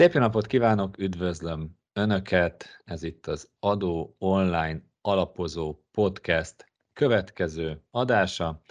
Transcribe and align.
Szép 0.00 0.12
napot 0.12 0.46
kívánok, 0.46 0.98
üdvözlöm 0.98 1.78
Önöket! 1.92 2.82
Ez 2.84 3.02
itt 3.02 3.26
az 3.26 3.50
Adó 3.58 4.16
Online 4.18 4.82
Alapozó 5.00 5.84
Podcast 5.90 6.66
következő 6.92 7.82
adása. 7.90 8.62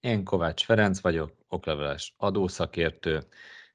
Én 0.00 0.24
Kovács 0.24 0.64
Ferenc 0.64 1.00
vagyok, 1.00 1.32
okleveles 1.48 2.14
adószakértő, 2.16 3.22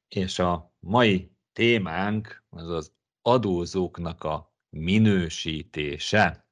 és 0.08 0.40
a 0.40 0.74
mai 0.80 1.32
témánk 1.54 2.44
az 2.50 2.70
az 2.70 2.94
adózóknak 3.22 4.24
a 4.24 4.54
minősítése. 4.70 6.48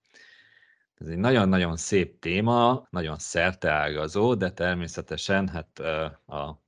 Ez 0.96 1.07
egy 1.07 1.18
nagyon-nagyon 1.18 1.78
szép 1.78 2.20
téma, 2.20 2.88
nagyon 2.89 3.18
szerteágazó, 3.18 4.36
de 4.36 4.52
természetesen 4.52 5.48
hát 5.48 5.80
a 6.28 6.64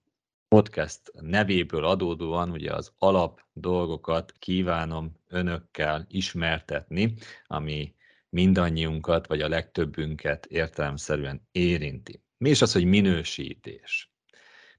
podcast 0.56 1.02
nevéből 1.22 1.86
adódóan 1.86 2.50
ugye 2.50 2.74
az 2.74 2.94
alap 2.98 3.42
dolgokat 3.54 4.34
kívánom 4.40 5.12
önökkel 5.28 6.06
ismertetni, 6.10 7.14
ami 7.48 7.96
mindannyiunkat, 8.30 9.28
vagy 9.28 9.42
a 9.42 9.48
legtöbbünket 9.48 10.46
értelemszerűen 10.46 11.48
érinti. 11.52 12.24
Mi 12.38 12.50
is 12.50 12.62
az, 12.62 12.74
hogy 12.74 12.86
minősítés? 12.86 14.14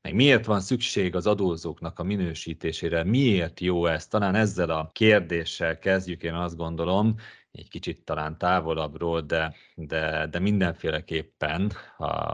Meg 0.03 0.15
miért 0.15 0.45
van 0.45 0.61
szükség 0.61 1.15
az 1.15 1.27
adózóknak 1.27 1.99
a 1.99 2.03
minősítésére? 2.03 3.05
Miért 3.05 3.61
jó 3.61 3.87
ez? 3.87 4.07
Talán 4.07 4.35
ezzel 4.35 4.71
a 4.71 4.91
kérdéssel 4.93 5.79
kezdjük, 5.79 6.23
én 6.23 6.35
azt 6.35 6.57
gondolom, 6.57 7.15
egy 7.53 7.69
kicsit 7.69 8.05
talán 8.05 8.39
távolabbról, 8.39 9.21
de, 9.21 9.55
de, 9.75 10.27
de 10.27 10.39
mindenféleképpen 10.39 11.73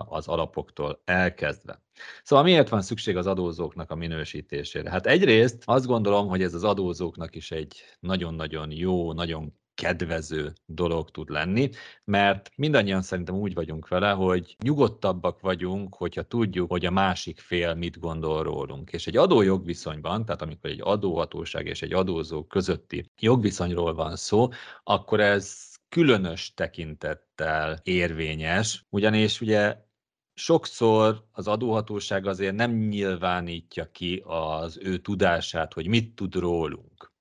az 0.08 0.28
alapoktól 0.28 1.02
elkezdve. 1.04 1.86
Szóval 2.22 2.44
miért 2.44 2.68
van 2.68 2.82
szükség 2.82 3.16
az 3.16 3.26
adózóknak 3.26 3.90
a 3.90 3.94
minősítésére? 3.94 4.90
Hát 4.90 5.06
egyrészt 5.06 5.62
azt 5.64 5.86
gondolom, 5.86 6.28
hogy 6.28 6.42
ez 6.42 6.54
az 6.54 6.64
adózóknak 6.64 7.34
is 7.34 7.50
egy 7.50 7.82
nagyon-nagyon 8.00 8.70
jó, 8.70 9.12
nagyon 9.12 9.52
kedvező 9.78 10.52
dolog 10.66 11.10
tud 11.10 11.30
lenni, 11.30 11.70
mert 12.04 12.50
mindannyian 12.56 13.02
szerintem 13.02 13.34
úgy 13.34 13.54
vagyunk 13.54 13.88
vele, 13.88 14.10
hogy 14.10 14.56
nyugodtabbak 14.64 15.40
vagyunk, 15.40 15.94
hogyha 15.94 16.22
tudjuk, 16.22 16.70
hogy 16.70 16.86
a 16.86 16.90
másik 16.90 17.40
fél 17.40 17.74
mit 17.74 17.98
gondol 17.98 18.42
rólunk. 18.42 18.90
És 18.90 19.06
egy 19.06 19.16
adójogviszonyban, 19.16 20.24
tehát 20.24 20.42
amikor 20.42 20.70
egy 20.70 20.80
adóhatóság 20.82 21.66
és 21.66 21.82
egy 21.82 21.92
adózó 21.92 22.44
közötti 22.44 23.10
jogviszonyról 23.18 23.94
van 23.94 24.16
szó, 24.16 24.48
akkor 24.84 25.20
ez 25.20 25.66
különös 25.88 26.54
tekintettel 26.54 27.80
érvényes, 27.82 28.86
ugyanis 28.90 29.40
ugye 29.40 29.76
sokszor 30.38 31.24
az 31.32 31.48
adóhatóság 31.48 32.26
azért 32.26 32.54
nem 32.54 32.70
nyilvánítja 32.72 33.90
ki 33.90 34.22
az 34.26 34.78
ő 34.82 34.98
tudását, 34.98 35.72
hogy 35.72 35.86
mit 35.86 36.14
tud 36.14 36.34
rólunk. 36.34 37.12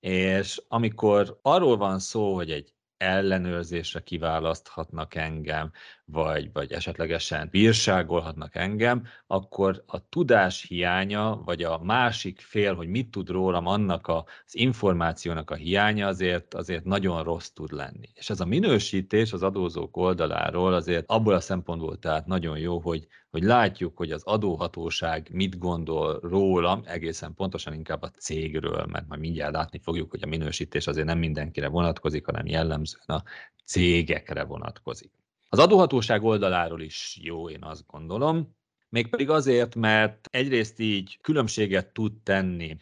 És 0.00 0.62
amikor 0.68 1.38
arról 1.42 1.76
van 1.76 1.98
szó, 1.98 2.34
hogy 2.34 2.50
egy 2.50 2.74
ellenőrzésre 2.96 4.00
kiválaszthatnak 4.00 5.14
engem, 5.14 5.72
vagy, 6.12 6.52
vagy 6.52 6.72
esetlegesen 6.72 7.48
bírságolhatnak 7.50 8.54
engem, 8.54 9.06
akkor 9.26 9.84
a 9.86 10.08
tudás 10.08 10.62
hiánya, 10.68 11.42
vagy 11.44 11.62
a 11.62 11.78
másik 11.82 12.40
fél, 12.40 12.74
hogy 12.74 12.88
mit 12.88 13.10
tud 13.10 13.28
rólam, 13.28 13.66
annak 13.66 14.08
az 14.08 14.24
információnak 14.56 15.50
a 15.50 15.54
hiánya 15.54 16.06
azért, 16.06 16.54
azért 16.54 16.84
nagyon 16.84 17.22
rossz 17.22 17.48
tud 17.48 17.72
lenni. 17.72 18.08
És 18.14 18.30
ez 18.30 18.40
a 18.40 18.44
minősítés 18.44 19.32
az 19.32 19.42
adózók 19.42 19.96
oldaláról 19.96 20.74
azért 20.74 21.04
abból 21.10 21.34
a 21.34 21.40
szempontból 21.40 21.98
tehát 21.98 22.26
nagyon 22.26 22.58
jó, 22.58 22.78
hogy, 22.78 23.06
hogy 23.30 23.42
látjuk, 23.42 23.96
hogy 23.96 24.10
az 24.10 24.22
adóhatóság 24.24 25.28
mit 25.32 25.58
gondol 25.58 26.18
rólam, 26.22 26.82
egészen 26.84 27.34
pontosan 27.34 27.72
inkább 27.72 28.02
a 28.02 28.10
cégről, 28.10 28.86
mert 28.86 29.08
majd 29.08 29.20
mindjárt 29.20 29.52
látni 29.52 29.78
fogjuk, 29.82 30.10
hogy 30.10 30.22
a 30.22 30.26
minősítés 30.26 30.86
azért 30.86 31.06
nem 31.06 31.18
mindenkire 31.18 31.68
vonatkozik, 31.68 32.26
hanem 32.26 32.46
jellemzően 32.46 33.06
a 33.06 33.22
cégekre 33.64 34.44
vonatkozik. 34.44 35.10
Az 35.48 35.58
adóhatóság 35.58 36.24
oldaláról 36.24 36.80
is 36.80 37.18
jó, 37.22 37.50
én 37.50 37.64
azt 37.64 37.86
gondolom, 37.86 38.56
mégpedig 38.88 39.30
azért, 39.30 39.74
mert 39.74 40.28
egyrészt 40.30 40.80
így 40.80 41.18
különbséget 41.20 41.92
tud 41.92 42.12
tenni 42.22 42.76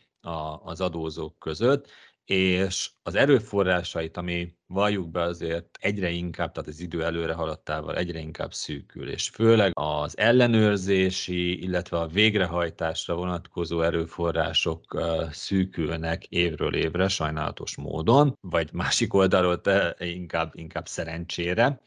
az 0.64 0.80
adózók 0.80 1.38
között, 1.38 1.90
és 2.24 2.90
az 3.02 3.14
erőforrásait, 3.14 4.16
ami 4.16 4.56
valljuk 4.66 5.10
be 5.10 5.22
azért 5.22 5.78
egyre 5.80 6.10
inkább, 6.10 6.52
tehát 6.52 6.68
az 6.68 6.80
idő 6.80 7.04
előre 7.04 7.32
haladtával 7.32 7.96
egyre 7.96 8.18
inkább 8.18 8.52
szűkül, 8.52 9.08
és 9.10 9.28
főleg 9.28 9.72
az 9.74 10.18
ellenőrzési, 10.18 11.62
illetve 11.62 11.98
a 11.98 12.06
végrehajtásra 12.06 13.14
vonatkozó 13.14 13.80
erőforrások 13.80 15.02
szűkülnek 15.30 16.24
évről 16.26 16.74
évre 16.74 17.08
sajnálatos 17.08 17.76
módon, 17.76 18.38
vagy 18.40 18.72
másik 18.72 19.14
oldalról 19.14 19.60
te 19.60 19.96
inkább, 19.98 20.52
inkább 20.54 20.86
szerencsére. 20.86 21.80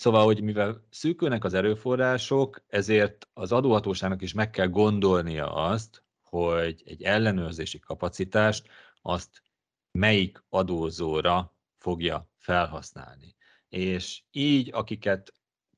Szóval, 0.00 0.24
hogy 0.24 0.42
mivel 0.42 0.86
szűkülnek 0.90 1.44
az 1.44 1.54
erőforrások, 1.54 2.62
ezért 2.68 3.28
az 3.32 3.52
adóhatóságnak 3.52 4.22
is 4.22 4.32
meg 4.32 4.50
kell 4.50 4.66
gondolnia 4.68 5.54
azt, 5.54 6.04
hogy 6.22 6.82
egy 6.84 7.02
ellenőrzési 7.02 7.78
kapacitást 7.78 8.68
azt 9.02 9.42
melyik 9.90 10.44
adózóra 10.48 11.56
fogja 11.78 12.30
felhasználni. 12.38 13.34
És 13.68 14.22
így, 14.30 14.70
akiket 14.72 15.32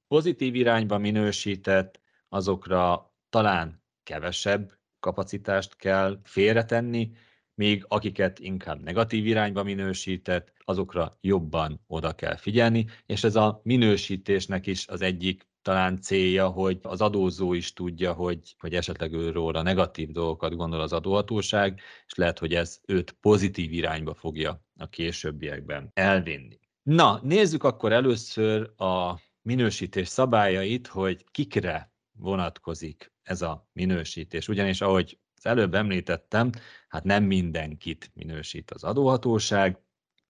pozitív 0.08 0.54
irányba 0.54 0.98
minősített, 0.98 2.00
azokra 2.28 3.12
talán 3.28 3.82
kevesebb 4.02 4.78
kapacitást 5.00 5.76
kell 5.76 6.20
félretenni, 6.24 7.12
míg 7.54 7.84
akiket 7.88 8.38
inkább 8.38 8.82
negatív 8.82 9.26
irányba 9.26 9.62
minősített, 9.62 10.52
azokra 10.64 11.18
jobban 11.20 11.80
oda 11.86 12.12
kell 12.12 12.36
figyelni, 12.36 12.86
és 13.06 13.24
ez 13.24 13.36
a 13.36 13.60
minősítésnek 13.64 14.66
is 14.66 14.88
az 14.88 15.00
egyik 15.00 15.46
talán 15.62 16.00
célja, 16.00 16.48
hogy 16.48 16.78
az 16.82 17.00
adózó 17.00 17.52
is 17.52 17.72
tudja, 17.72 18.12
hogy, 18.12 18.54
hogy 18.58 18.74
esetleg 18.74 19.14
a 19.34 19.62
negatív 19.62 20.10
dolgokat 20.10 20.56
gondol 20.56 20.80
az 20.80 20.92
adóhatóság, 20.92 21.80
és 22.06 22.14
lehet, 22.14 22.38
hogy 22.38 22.54
ez 22.54 22.80
őt 22.86 23.10
pozitív 23.20 23.72
irányba 23.72 24.14
fogja 24.14 24.64
a 24.76 24.88
későbbiekben 24.88 25.90
elvinni. 25.94 26.60
Na, 26.82 27.20
nézzük 27.22 27.64
akkor 27.64 27.92
először 27.92 28.72
a 28.76 29.20
minősítés 29.42 30.08
szabályait, 30.08 30.86
hogy 30.86 31.24
kikre 31.30 31.92
vonatkozik 32.18 33.12
ez 33.22 33.42
a 33.42 33.68
minősítés. 33.72 34.48
Ugyanis, 34.48 34.80
ahogy 34.80 35.18
az 35.44 35.50
előbb 35.50 35.74
említettem, 35.74 36.50
hát 36.88 37.04
nem 37.04 37.24
mindenkit 37.24 38.10
minősít 38.14 38.70
az 38.70 38.84
adóhatóság. 38.84 39.78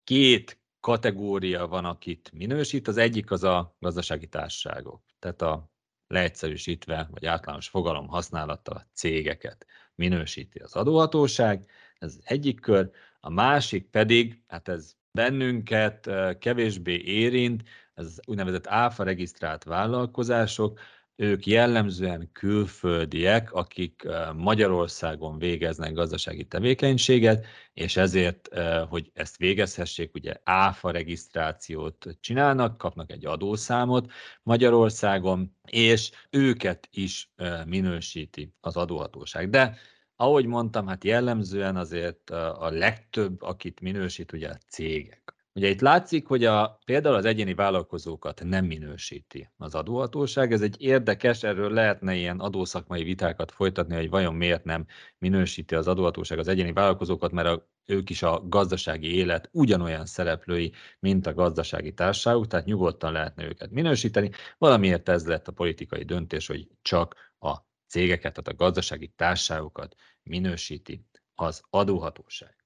Két 0.03 0.59
kategória 0.79 1.67
van, 1.67 1.85
akit 1.85 2.31
minősít. 2.33 2.87
Az 2.87 2.97
egyik 2.97 3.31
az 3.31 3.43
a 3.43 3.75
gazdasági 3.79 4.27
társaságok, 4.27 5.03
tehát 5.19 5.41
a 5.41 5.71
leegyszerűsítve, 6.07 7.07
vagy 7.11 7.25
általános 7.25 7.67
fogalom 7.67 8.07
használattal 8.07 8.75
a 8.75 8.87
cégeket 8.93 9.65
minősíti 9.95 10.59
az 10.59 10.75
adóhatóság. 10.75 11.69
Ez 11.97 12.15
az 12.15 12.21
egyik 12.23 12.59
kör. 12.59 12.91
A 13.19 13.29
másik 13.29 13.89
pedig, 13.89 14.43
hát 14.47 14.67
ez 14.67 14.95
bennünket 15.11 16.09
kevésbé 16.39 17.01
érint, 17.01 17.63
ez 17.93 18.19
úgynevezett 18.25 18.67
áfa 18.67 19.03
regisztrált 19.03 19.63
vállalkozások, 19.63 20.79
ők 21.15 21.45
jellemzően 21.45 22.29
külföldiek, 22.31 23.53
akik 23.53 24.03
Magyarországon 24.35 25.37
végeznek 25.37 25.93
gazdasági 25.93 26.43
tevékenységet, 26.43 27.45
és 27.73 27.97
ezért, 27.97 28.49
hogy 28.89 29.11
ezt 29.13 29.37
végezhessék, 29.37 30.13
ugye 30.13 30.35
áfa 30.43 30.91
regisztrációt 30.91 32.17
csinálnak, 32.19 32.77
kapnak 32.77 33.11
egy 33.11 33.25
adószámot 33.25 34.11
Magyarországon, 34.43 35.55
és 35.65 36.11
őket 36.29 36.87
is 36.91 37.33
minősíti 37.65 38.53
az 38.59 38.75
adóhatóság. 38.75 39.49
De 39.49 39.77
ahogy 40.15 40.45
mondtam, 40.45 40.87
hát 40.87 41.03
jellemzően 41.03 41.75
azért 41.75 42.29
a 42.29 42.69
legtöbb, 42.69 43.41
akit 43.41 43.79
minősít, 43.79 44.31
ugye 44.31 44.49
a 44.49 44.57
cégek. 44.67 45.34
Ugye 45.57 45.69
itt 45.69 45.81
látszik, 45.81 46.27
hogy 46.27 46.45
a, 46.45 46.79
például 46.85 47.15
az 47.15 47.25
egyéni 47.25 47.53
vállalkozókat 47.53 48.43
nem 48.43 48.65
minősíti 48.65 49.49
az 49.57 49.75
adóhatóság. 49.75 50.51
Ez 50.51 50.61
egy 50.61 50.81
érdekes, 50.81 51.43
erről 51.43 51.71
lehetne 51.71 52.15
ilyen 52.15 52.39
adószakmai 52.39 53.03
vitákat 53.03 53.51
folytatni, 53.51 53.95
hogy 53.95 54.09
vajon 54.09 54.35
miért 54.35 54.63
nem 54.63 54.85
minősíti 55.17 55.75
az 55.75 55.87
adóhatóság 55.87 56.39
az 56.39 56.47
egyéni 56.47 56.73
vállalkozókat, 56.73 57.31
mert 57.31 57.47
a, 57.47 57.69
ők 57.85 58.09
is 58.09 58.23
a 58.23 58.43
gazdasági 58.47 59.15
élet 59.15 59.49
ugyanolyan 59.51 60.05
szereplői, 60.05 60.71
mint 60.99 61.27
a 61.27 61.33
gazdasági 61.33 61.93
társaságok, 61.93 62.47
tehát 62.47 62.65
nyugodtan 62.65 63.11
lehetne 63.11 63.45
őket 63.45 63.71
minősíteni. 63.71 64.29
Valamiért 64.57 65.09
ez 65.09 65.27
lett 65.27 65.47
a 65.47 65.51
politikai 65.51 66.03
döntés, 66.03 66.47
hogy 66.47 66.67
csak 66.81 67.33
a 67.39 67.57
cégeket, 67.87 68.33
tehát 68.33 68.47
a 68.47 68.63
gazdasági 68.63 69.07
társaságokat 69.15 69.95
minősíti 70.23 71.05
az 71.35 71.61
adóhatóság. 71.69 72.64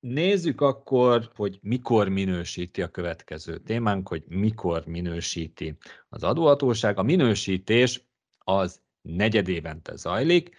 Nézzük 0.00 0.60
akkor, 0.60 1.30
hogy 1.34 1.58
mikor 1.62 2.08
minősíti 2.08 2.82
a 2.82 2.88
következő 2.88 3.58
témánk, 3.58 4.08
hogy 4.08 4.24
mikor 4.28 4.86
minősíti 4.86 5.76
az 6.08 6.22
adóhatóság. 6.22 6.98
A 6.98 7.02
minősítés 7.02 8.00
az 8.38 8.80
negyedévente 9.02 9.96
zajlik, 9.96 10.56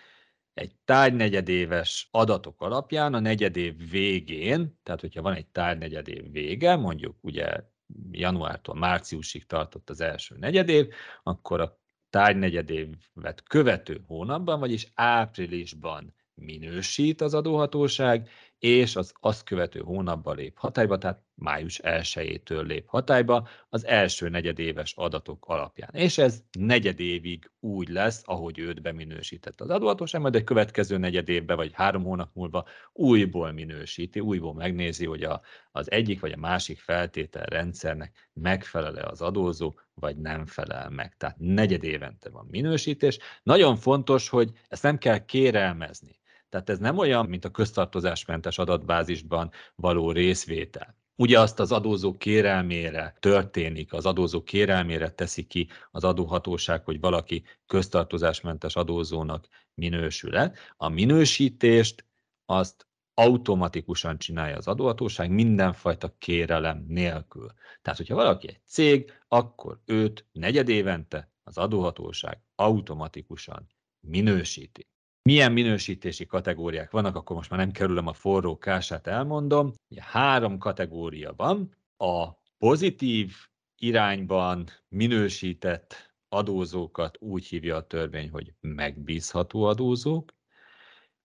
egy 0.53 0.75
tárgynegyedéves 0.85 2.07
adatok 2.11 2.61
alapján 2.61 3.13
a 3.13 3.19
negyedév 3.19 3.89
végén, 3.89 4.79
tehát 4.83 5.01
hogyha 5.01 5.21
van 5.21 5.33
egy 5.33 5.47
tárgynegyedév 5.47 6.31
vége, 6.31 6.75
mondjuk 6.75 7.15
ugye 7.21 7.63
januártól 8.11 8.75
márciusig 8.75 9.45
tartott 9.45 9.89
az 9.89 10.01
első 10.01 10.35
negyedév, 10.37 10.87
akkor 11.23 11.61
a 11.61 11.79
tárgynegyedévet 12.09 13.43
követő 13.43 14.03
hónapban, 14.07 14.59
vagyis 14.59 14.91
áprilisban 14.93 16.13
minősít 16.33 17.21
az 17.21 17.33
adóhatóság, 17.33 18.29
és 18.61 18.95
az 18.95 19.13
azt 19.19 19.43
követő 19.43 19.79
hónapban 19.79 20.35
lép 20.35 20.57
hatályba, 20.57 20.97
tehát 20.97 21.23
május 21.35 21.79
1-től 21.83 22.65
lép 22.65 22.87
hatályba 22.87 23.47
az 23.69 23.85
első 23.85 24.29
negyedéves 24.29 24.93
adatok 24.95 25.45
alapján. 25.47 25.89
És 25.93 26.17
ez 26.17 26.43
negyedévig 26.59 27.51
úgy 27.59 27.89
lesz, 27.89 28.21
ahogy 28.25 28.59
őt 28.59 28.81
beminősített 28.81 29.61
az 29.61 29.69
adóhatóság, 29.69 30.21
majd 30.21 30.35
egy 30.35 30.43
következő 30.43 30.97
negyedévben 30.97 31.55
vagy 31.55 31.71
három 31.73 32.03
hónap 32.03 32.29
múlva 32.33 32.65
újból 32.93 33.51
minősíti, 33.51 34.19
újból 34.19 34.53
megnézi, 34.53 35.05
hogy 35.05 35.23
a, 35.23 35.41
az 35.71 35.91
egyik 35.91 36.19
vagy 36.19 36.31
a 36.31 36.37
másik 36.37 36.79
feltételrendszernek 36.79 38.29
megfelele 38.33 39.01
az 39.01 39.21
adózó, 39.21 39.79
vagy 39.93 40.17
nem 40.17 40.45
felel 40.45 40.89
meg. 40.89 41.17
Tehát 41.17 41.37
negyedévente 41.39 42.29
van 42.29 42.47
minősítés. 42.49 43.19
Nagyon 43.43 43.75
fontos, 43.75 44.29
hogy 44.29 44.51
ezt 44.67 44.83
nem 44.83 44.97
kell 44.97 45.25
kérelmezni. 45.25 46.20
Tehát 46.51 46.69
ez 46.69 46.79
nem 46.79 46.97
olyan, 46.97 47.25
mint 47.25 47.45
a 47.45 47.51
köztartozásmentes 47.51 48.57
adatbázisban 48.57 49.51
való 49.75 50.11
részvétel. 50.11 50.95
Ugye 51.15 51.39
azt 51.39 51.59
az 51.59 51.71
adózó 51.71 52.17
kérelmére 52.17 53.15
történik, 53.19 53.93
az 53.93 54.05
adózó 54.05 54.43
kérelmére 54.43 55.09
teszi 55.09 55.43
ki 55.47 55.67
az 55.91 56.03
adóhatóság, 56.03 56.83
hogy 56.83 56.99
valaki 56.99 57.43
köztartozásmentes 57.65 58.75
adózónak 58.75 59.47
minősül-e. 59.73 60.51
A 60.77 60.89
minősítést 60.89 62.05
azt 62.45 62.87
automatikusan 63.13 64.17
csinálja 64.17 64.57
az 64.57 64.67
adóhatóság 64.67 65.31
mindenfajta 65.31 66.15
kérelem 66.17 66.85
nélkül. 66.87 67.51
Tehát, 67.81 67.99
hogyha 67.99 68.15
valaki 68.15 68.47
egy 68.47 68.61
cég, 68.65 69.11
akkor 69.27 69.79
őt 69.85 70.25
negyedévente 70.31 71.31
az 71.43 71.57
adóhatóság 71.57 72.41
automatikusan 72.55 73.67
minősíti. 73.99 74.90
Milyen 75.23 75.51
minősítési 75.51 76.25
kategóriák 76.25 76.91
vannak, 76.91 77.15
akkor 77.15 77.35
most 77.35 77.49
már 77.49 77.59
nem 77.59 77.71
kerülöm 77.71 78.07
a 78.07 78.13
forró 78.13 78.57
kását, 78.57 79.07
elmondom. 79.07 79.73
Három 79.99 80.57
kategória 80.57 81.33
van. 81.35 81.75
A 81.97 82.29
pozitív 82.57 83.33
irányban 83.77 84.69
minősített 84.89 86.13
adózókat 86.29 87.17
úgy 87.19 87.45
hívja 87.45 87.75
a 87.75 87.87
törvény, 87.87 88.29
hogy 88.29 88.53
megbízható 88.59 89.63
adózók, 89.63 90.33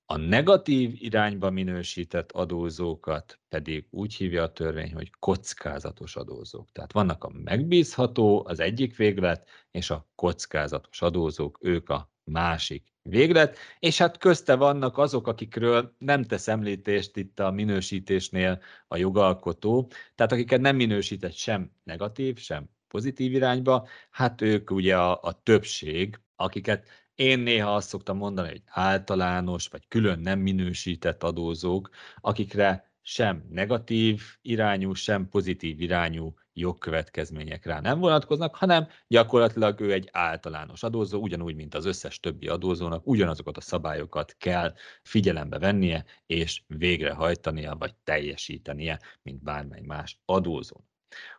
a 0.09 0.17
negatív 0.17 0.95
irányba 1.03 1.51
minősített 1.51 2.33
adózókat 2.33 3.41
pedig 3.49 3.87
úgy 3.91 4.15
hívja 4.15 4.43
a 4.43 4.53
törvény, 4.53 4.93
hogy 4.93 5.11
kockázatos 5.19 6.17
adózók. 6.17 6.73
Tehát 6.73 6.93
vannak 6.93 7.25
a 7.25 7.31
megbízható, 7.45 8.45
az 8.47 8.61
egyik 8.61 8.97
véglet, 8.97 9.49
és 9.71 9.91
a 9.91 10.09
kockázatos 10.15 11.03
adózók, 11.03 11.59
ők 11.61 11.89
a 11.89 12.11
másik 12.25 12.95
véglet, 13.09 13.59
és 13.79 13.99
hát 13.99 14.19
közte 14.19 14.55
vannak 14.55 14.99
azok, 14.99 15.27
akikről 15.27 15.95
nem 15.99 16.23
tesz 16.25 16.49
említést 16.49 17.17
itt 17.17 17.41
a 17.41 17.51
minősítésnél 17.51 18.61
a 18.89 18.97
jogalkotó, 18.97 19.91
tehát 20.15 20.33
akiket 20.33 20.61
nem 20.61 20.77
minősített 20.77 21.35
sem 21.35 21.71
negatív, 21.85 22.39
sem 22.39 22.69
pozitív 22.89 23.33
irányba, 23.33 23.89
hát 24.11 24.43
ők 24.43 24.71
ugye 24.71 24.97
a, 24.97 25.19
a 25.23 25.43
többség, 25.43 26.21
akiket 26.37 26.87
én 27.15 27.39
néha 27.39 27.75
azt 27.75 27.89
szoktam 27.89 28.17
mondani, 28.17 28.49
hogy 28.49 28.63
általános 28.67 29.69
vagy 29.69 29.89
külön 29.89 30.19
nem 30.19 30.39
minősített 30.39 31.23
adózók, 31.23 31.91
akikre 32.21 32.91
sem 33.03 33.47
negatív 33.51 34.23
irányú, 34.43 34.95
sem 34.95 35.29
pozitív 35.29 35.81
irányú 35.81 36.35
jogkövetkezmények 36.57 37.65
rá 37.65 37.81
nem 37.81 37.99
vonatkoznak, 37.99 38.57
hanem 38.57 38.89
gyakorlatilag 39.09 39.81
ő 39.81 39.93
egy 39.93 40.09
általános 40.13 40.83
adózó, 40.83 41.21
ugyanúgy, 41.21 41.55
mint 41.55 41.75
az 41.75 41.85
összes 41.85 42.21
többi 42.21 42.49
adózónak, 42.49 43.07
ugyanazokat 43.07 43.57
a 43.57 43.61
szabályokat 43.61 44.37
kell 44.39 44.75
figyelembe 45.03 45.59
vennie 45.59 46.05
és 46.27 46.63
végrehajtania, 46.67 47.77
vagy 47.79 47.95
teljesítenie, 48.05 49.01
mint 49.23 49.43
bármely 49.43 49.81
más 49.81 50.21
adózó. 50.25 50.77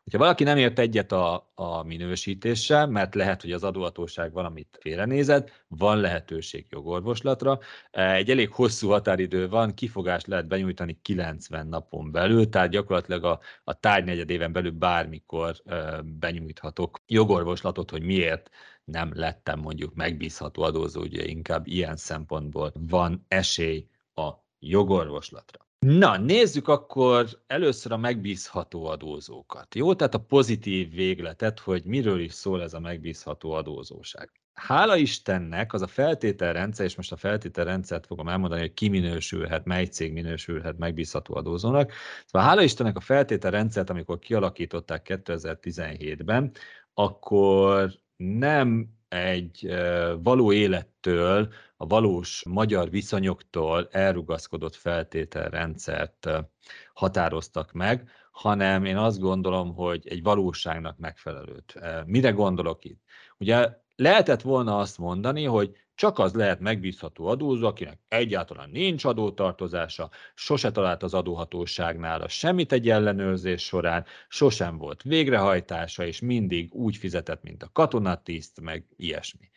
Hogyha 0.04 0.20
valaki 0.20 0.44
nem 0.44 0.58
ért 0.58 0.80
egyet 0.80 1.12
a, 1.12 1.52
a 1.56 1.84
minősítéssel, 1.84 2.88
mert 2.88 3.16
lehet, 3.16 3.42
hogy 3.42 3.52
az 3.52 3.64
adóhatóság 3.64 4.32
valamit 4.34 4.78
félrenézett, 4.82 5.66
van 5.68 6.00
lehetőség 6.00 6.66
jogorvoslatra. 6.70 7.60
Egy 7.92 8.30
elég 8.30 8.52
hosszú 8.52 8.90
határidő 8.90 9.50
van, 9.50 9.74
kifogást 9.74 10.28
lehet 10.28 10.48
benyújtani 10.48 11.00
90 11.02 11.68
napon 11.68 12.12
belül, 12.12 12.50
tehát 12.50 12.70
gyakorlatilag 12.70 13.24
a, 13.24 13.40
a 13.64 13.80
tárgynegyedéven 13.80 14.52
belül 14.52 14.72
bármikor 14.72 15.56
benyújthatok 16.04 17.00
jogorvoslatot, 17.06 17.90
hogy 17.90 18.02
miért 18.02 18.50
nem 18.84 19.12
lettem 19.14 19.60
mondjuk 19.60 19.94
megbízható 19.94 20.64
adózó, 20.64 21.02
ugye 21.02 21.26
inkább 21.26 21.68
ilyen 21.68 21.96
szempontból 21.96 22.72
van 22.76 23.26
esély 23.28 23.88
a 24.14 24.32
jogorvoslatra. 24.60 25.67
Na, 25.80 26.18
nézzük 26.18 26.68
akkor 26.68 27.28
először 27.48 27.92
a 27.92 27.98
megbízható 27.98 28.86
adózókat. 28.86 29.76
Jó, 29.76 29.94
tehát 29.96 30.14
a 30.14 30.20
pozitív 30.20 30.92
végletet, 30.92 31.60
hogy 31.60 31.84
miről 31.86 32.20
is 32.20 32.34
szól 32.34 32.62
ez 32.62 32.74
a 32.74 32.80
megbízható 32.80 33.52
adózóság. 33.52 34.32
Hála 34.54 34.96
Istennek 34.96 35.74
az 35.74 35.82
a 35.82 35.88
feltételrendszer, 35.88 36.86
és 36.86 36.96
most 36.96 37.12
a 37.12 37.16
feltételrendszert 37.16 38.06
fogom 38.06 38.28
elmondani, 38.28 38.62
hogy 38.62 38.74
ki 38.74 38.88
minősülhet, 38.88 39.66
mely 39.66 39.86
cég 39.86 40.14
minősülhet 40.14 40.78
megbízható 40.78 41.36
adózónak. 41.36 41.92
Szóval 42.26 42.48
hála 42.48 42.62
Istennek 42.62 42.96
a 42.96 43.00
feltételrendszert, 43.00 43.90
amikor 43.90 44.20
kialakították 44.20 45.22
2017-ben, 45.26 46.52
akkor 46.94 47.92
nem 48.16 48.88
egy 49.08 49.68
való 50.22 50.52
élettől, 50.52 51.54
a 51.78 51.86
valós 51.86 52.44
magyar 52.50 52.90
viszonyoktól 52.90 53.88
elrugaszkodott 53.92 54.76
feltételrendszert 54.76 56.30
határoztak 56.94 57.72
meg, 57.72 58.10
hanem 58.32 58.86
én 58.86 58.98
azt 58.98 59.20
gondolom, 59.20 59.74
hogy 59.74 60.08
egy 60.08 60.24
valóságnak 60.24 60.98
megfelelőt. 60.98 61.80
Mire 62.06 62.30
gondolok 62.30 62.86
itt? 62.86 63.02
Ugye 63.38 63.70
lehetett 63.96 64.42
volna 64.42 64.78
azt 64.78 64.98
mondani, 64.98 65.44
hogy 65.44 65.76
csak 65.96 66.20
az 66.20 66.34
lehet 66.34 66.60
megbízható 66.60 67.26
adózó, 67.26 67.68
akinek 67.68 68.00
egyáltalán 68.08 68.70
nincs 68.70 69.06
adótartozása, 69.06 70.10
sose 70.36 70.72
talált 70.72 71.04
az 71.04 71.14
adóhatóságnál 71.14 72.22
a 72.22 72.28
semmit 72.28 72.72
egy 72.72 72.90
ellenőrzés 72.90 73.64
során, 73.64 74.06
sosem 74.28 74.78
volt 74.78 75.02
végrehajtása, 75.02 76.06
és 76.06 76.20
mindig 76.20 76.74
úgy 76.74 76.98
fizetett, 76.98 77.44
mint 77.44 77.64
a 77.64 77.70
katonatiszt, 77.74 78.62
meg 78.62 78.86
ilyesmi. 78.96 79.50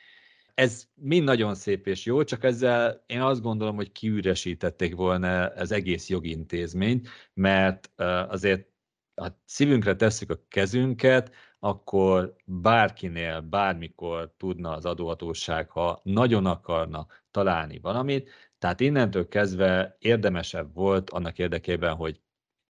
Ez 0.60 0.86
mind 0.94 1.24
nagyon 1.24 1.54
szép 1.54 1.86
és 1.86 2.04
jó, 2.04 2.24
csak 2.24 2.44
ezzel 2.44 3.04
én 3.06 3.20
azt 3.20 3.42
gondolom, 3.42 3.76
hogy 3.76 3.92
kiüresítették 3.92 4.94
volna 4.94 5.46
az 5.46 5.72
egész 5.72 6.08
jogintézményt, 6.08 7.08
mert 7.34 7.90
azért 8.28 8.68
ha 9.14 9.40
szívünkre 9.44 9.96
tesszük 9.96 10.30
a 10.30 10.44
kezünket, 10.48 11.34
akkor 11.58 12.36
bárkinél, 12.44 13.40
bármikor 13.40 14.34
tudna 14.36 14.76
az 14.76 14.84
adóhatóság, 14.84 15.70
ha 15.70 16.00
nagyon 16.02 16.46
akarna 16.46 17.06
találni 17.30 17.78
valamit. 17.78 18.30
Tehát 18.58 18.80
innentől 18.80 19.28
kezdve 19.28 19.96
érdemesebb 19.98 20.74
volt 20.74 21.10
annak 21.10 21.38
érdekében, 21.38 21.94
hogy 21.94 22.20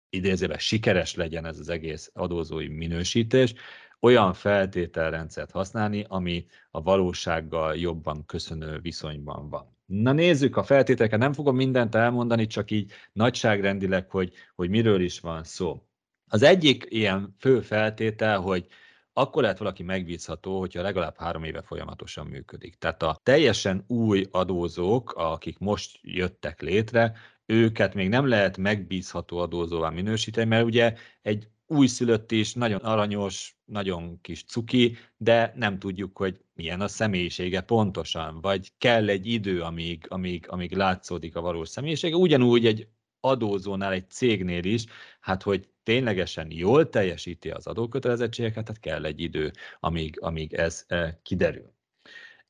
idézőben 0.08 0.58
sikeres 0.58 1.14
legyen 1.14 1.44
ez 1.44 1.58
az 1.58 1.68
egész 1.68 2.10
adózói 2.14 2.68
minősítés, 2.68 3.54
olyan 4.00 4.32
feltételrendszert 4.32 5.50
használni, 5.50 6.04
ami 6.08 6.46
a 6.70 6.82
valósággal 6.82 7.76
jobban 7.76 8.26
köszönő 8.26 8.78
viszonyban 8.78 9.48
van. 9.48 9.76
Na 9.86 10.12
nézzük 10.12 10.56
a 10.56 10.62
feltételeket, 10.62 11.18
nem 11.18 11.32
fogom 11.32 11.56
mindent 11.56 11.94
elmondani, 11.94 12.46
csak 12.46 12.70
így 12.70 12.92
nagyságrendileg, 13.12 14.10
hogy, 14.10 14.32
hogy 14.54 14.70
miről 14.70 15.00
is 15.00 15.20
van 15.20 15.44
szó. 15.44 15.82
Az 16.26 16.42
egyik 16.42 16.86
ilyen 16.88 17.34
fő 17.38 17.60
feltétel, 17.60 18.40
hogy 18.40 18.66
akkor 19.12 19.42
lehet 19.42 19.58
valaki 19.58 19.82
megbízható, 19.82 20.58
hogyha 20.58 20.82
legalább 20.82 21.16
három 21.18 21.44
éve 21.44 21.62
folyamatosan 21.62 22.26
működik. 22.26 22.74
Tehát 22.74 23.02
a 23.02 23.20
teljesen 23.22 23.84
új 23.86 24.26
adózók, 24.30 25.12
akik 25.12 25.58
most 25.58 25.98
jöttek 26.02 26.60
létre, 26.60 27.12
őket 27.46 27.94
még 27.94 28.08
nem 28.08 28.28
lehet 28.28 28.56
megbízható 28.56 29.38
adózóvá 29.38 29.88
minősíteni, 29.88 30.48
mert 30.48 30.64
ugye 30.64 30.94
egy 31.22 31.48
újszülött 31.70 32.32
is, 32.32 32.54
nagyon 32.54 32.80
aranyos, 32.80 33.56
nagyon 33.64 34.20
kis 34.20 34.44
cuki, 34.44 34.96
de 35.16 35.52
nem 35.56 35.78
tudjuk, 35.78 36.16
hogy 36.16 36.40
milyen 36.54 36.80
a 36.80 36.88
személyisége 36.88 37.60
pontosan, 37.60 38.40
vagy 38.40 38.72
kell 38.78 39.08
egy 39.08 39.26
idő, 39.26 39.62
amíg, 39.62 40.06
amíg, 40.08 40.46
amíg 40.48 40.72
látszódik 40.72 41.36
a 41.36 41.40
valós 41.40 41.68
személyisége. 41.68 42.16
Ugyanúgy 42.16 42.66
egy 42.66 42.88
adózónál, 43.20 43.92
egy 43.92 44.10
cégnél 44.10 44.64
is, 44.64 44.84
hát 45.20 45.42
hogy 45.42 45.68
ténylegesen 45.82 46.50
jól 46.50 46.88
teljesíti 46.88 47.50
az 47.50 47.66
adókötelezettségeket, 47.66 48.64
tehát 48.64 48.80
kell 48.80 49.04
egy 49.04 49.20
idő, 49.20 49.52
amíg, 49.80 50.20
amíg 50.20 50.54
ez 50.54 50.84
eh, 50.86 51.14
kiderül. 51.22 51.72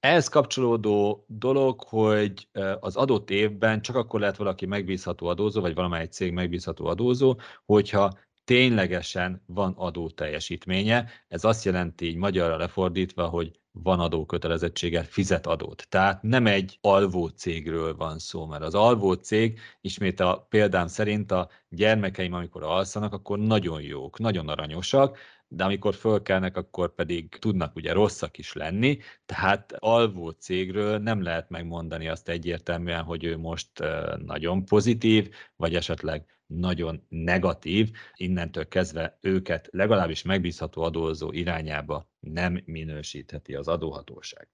Ehhez 0.00 0.28
kapcsolódó 0.28 1.24
dolog, 1.28 1.82
hogy 1.84 2.48
az 2.80 2.96
adott 2.96 3.30
évben 3.30 3.82
csak 3.82 3.96
akkor 3.96 4.20
lehet 4.20 4.36
valaki 4.36 4.66
megbízható 4.66 5.26
adózó, 5.26 5.60
vagy 5.60 5.74
valamely 5.74 6.06
cég 6.06 6.32
megbízható 6.32 6.86
adózó, 6.86 7.38
hogyha 7.64 8.18
ténylegesen 8.50 9.42
van 9.46 9.72
adó 9.76 10.08
teljesítménye. 10.08 11.10
Ez 11.28 11.44
azt 11.44 11.64
jelenti 11.64 12.06
így 12.06 12.16
magyarra 12.16 12.56
lefordítva, 12.56 13.26
hogy 13.26 13.60
van 13.72 14.00
adókötelezettsége, 14.00 15.02
fizet 15.02 15.46
adót. 15.46 15.86
Tehát 15.88 16.22
nem 16.22 16.46
egy 16.46 16.78
alvó 16.80 17.28
cégről 17.28 17.96
van 17.96 18.18
szó, 18.18 18.46
mert 18.46 18.62
az 18.62 18.74
alvó 18.74 19.12
cég, 19.12 19.58
ismét 19.80 20.20
a 20.20 20.46
példám 20.48 20.86
szerint 20.86 21.30
a 21.30 21.48
gyermekeim, 21.68 22.32
amikor 22.32 22.62
alszanak, 22.62 23.12
akkor 23.12 23.38
nagyon 23.38 23.82
jók, 23.82 24.18
nagyon 24.18 24.48
aranyosak, 24.48 25.18
de 25.48 25.64
amikor 25.64 25.94
fölkelnek, 25.94 26.56
akkor 26.56 26.94
pedig 26.94 27.28
tudnak 27.28 27.76
ugye 27.76 27.92
rosszak 27.92 28.38
is 28.38 28.52
lenni, 28.52 28.98
tehát 29.26 29.72
alvó 29.78 30.30
cégről 30.30 30.98
nem 30.98 31.22
lehet 31.22 31.50
megmondani 31.50 32.08
azt 32.08 32.28
egyértelműen, 32.28 33.02
hogy 33.02 33.24
ő 33.24 33.36
most 33.36 33.70
nagyon 34.24 34.64
pozitív, 34.64 35.30
vagy 35.56 35.74
esetleg 35.74 36.39
nagyon 36.50 37.06
negatív, 37.08 37.90
innentől 38.14 38.68
kezdve 38.68 39.18
őket 39.20 39.68
legalábbis 39.72 40.22
megbízható 40.22 40.82
adózó 40.82 41.32
irányába 41.32 42.10
nem 42.20 42.62
minősítheti 42.64 43.54
az 43.54 43.68
adóhatóság. 43.68 44.48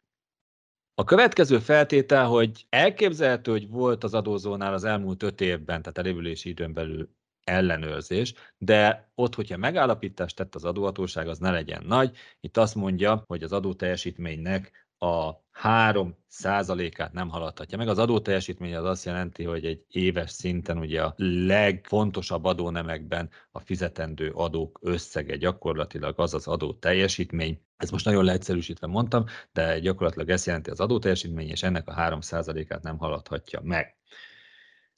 A 0.95 1.05
következő 1.05 1.59
feltétel, 1.59 2.27
hogy 2.27 2.67
elképzelhető, 2.69 3.51
hogy 3.51 3.69
volt 3.69 4.05
az 4.05 4.15
adózónál 4.15 4.73
az 4.73 4.85
elmúlt 4.85 5.23
öt 5.23 5.41
évben, 5.41 5.83
tehát 5.83 5.99
elévülési 5.99 6.49
időn 6.49 6.73
belül 6.73 7.11
ellenőrzés, 7.45 8.35
de 8.59 9.11
ott, 9.15 9.35
hogyha 9.35 9.57
megállapítást 9.57 10.37
tett 10.37 10.55
az 10.55 10.65
adóhatóság, 10.65 11.29
az 11.29 11.39
ne 11.39 11.51
legyen 11.51 11.85
nagy. 11.87 12.17
Itt 12.41 12.57
azt 12.57 12.75
mondja, 12.75 13.25
hogy 13.27 13.43
az 13.43 13.53
adóteljesítménynek 13.53 14.86
a 14.99 15.45
3 15.51 16.17
százalékát 16.29 17.13
nem 17.13 17.29
haladhatja 17.29 17.79
meg. 17.79 17.89
Az 17.89 17.99
adóteljesítmény 17.99 18.75
az 18.75 18.85
azt 18.85 19.05
jelenti, 19.05 19.45
hogy 19.45 19.65
egy 19.65 19.85
éves 19.89 20.31
szinten 20.31 20.79
ugye 20.79 21.03
a 21.03 21.15
legfontosabb 21.47 22.45
adónemekben 22.45 23.31
a 23.51 23.61
fizetendő 23.61 24.31
adók 24.31 24.79
összege 24.83 25.37
gyakorlatilag 25.37 26.21
az 26.21 26.35
az 26.35 26.47
adó 26.47 26.75
teljesítmény. 26.75 27.61
Ez 27.77 27.91
most 27.91 28.05
nagyon 28.05 28.25
leegyszerűsítve 28.25 28.87
mondtam, 28.87 29.25
de 29.53 29.79
gyakorlatilag 29.79 30.31
ezt 30.31 30.47
jelenti 30.47 30.71
az 30.71 30.81
adóteljesítmény, 30.81 31.49
és 31.49 31.63
ennek 31.63 31.89
a 31.89 31.93
3 31.93 32.21
százalékát 32.21 32.83
nem 32.83 32.99
haladhatja 32.99 33.61
meg. 33.63 33.97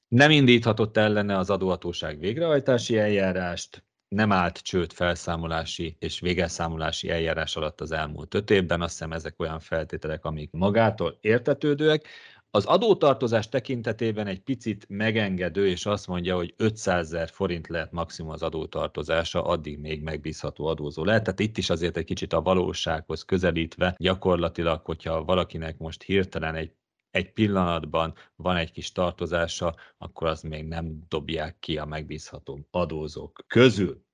Nem 0.09 0.31
indíthatott 0.31 0.97
ellene 0.97 1.39
az 1.39 1.51
adóhatóság 1.51 2.19
végrehajtási 2.19 2.99
eljárást, 2.99 3.88
nem 4.09 4.33
állt 4.33 4.59
csőd 4.59 4.93
felszámolási 4.93 5.97
és 5.99 6.21
végelszámolási 6.21 7.11
eljárás 7.11 7.57
alatt 7.57 7.81
az 7.81 7.93
elmúlt 7.93 8.35
öt 8.35 8.51
évben. 8.51 8.81
Azt 8.83 8.93
hiszem 8.93 9.13
ezek 9.13 9.41
olyan 9.41 9.61
feltételek, 9.61 10.25
amik 10.25 10.51
magától 10.53 11.19
értetődőek. 11.21 12.07
Az 12.51 12.65
adótartozás 12.65 13.49
tekintetében 13.49 14.27
egy 14.27 14.41
picit 14.41 14.87
megengedő, 14.89 15.69
és 15.69 15.87
azt 15.87 16.07
mondja, 16.07 16.37
hogy 16.37 16.55
500 16.57 17.07
ezer 17.07 17.29
forint 17.29 17.69
lehet 17.69 17.93
maximum 17.93 18.33
az 18.33 18.43
adótartozása, 18.43 19.43
addig 19.45 19.79
még 19.79 20.03
megbízható 20.03 20.67
adózó 20.67 21.05
lehet. 21.05 21.23
Tehát 21.23 21.41
itt 21.41 21.59
is 21.59 21.71
azért 21.71 21.97
egy 21.97 22.05
kicsit 22.05 22.33
a 22.33 22.43
valósághoz 22.43 23.23
közelítve, 23.23 23.95
gyakorlatilag, 23.99 24.85
hogyha 24.85 25.25
valakinek 25.25 25.79
most 25.79 26.03
hirtelen 26.03 26.55
egy 26.55 26.73
egy 27.11 27.33
pillanatban 27.33 28.15
van 28.37 28.57
egy 28.57 28.71
kis 28.71 28.93
tartozása, 28.93 29.75
akkor 29.99 30.27
az 30.27 30.43
még 30.43 30.65
nem 30.65 31.05
dobják 31.09 31.59
ki 31.59 31.79
a 31.79 31.85
megbízható 31.85 32.67
adózók 32.71 33.45
közül. 33.47 34.05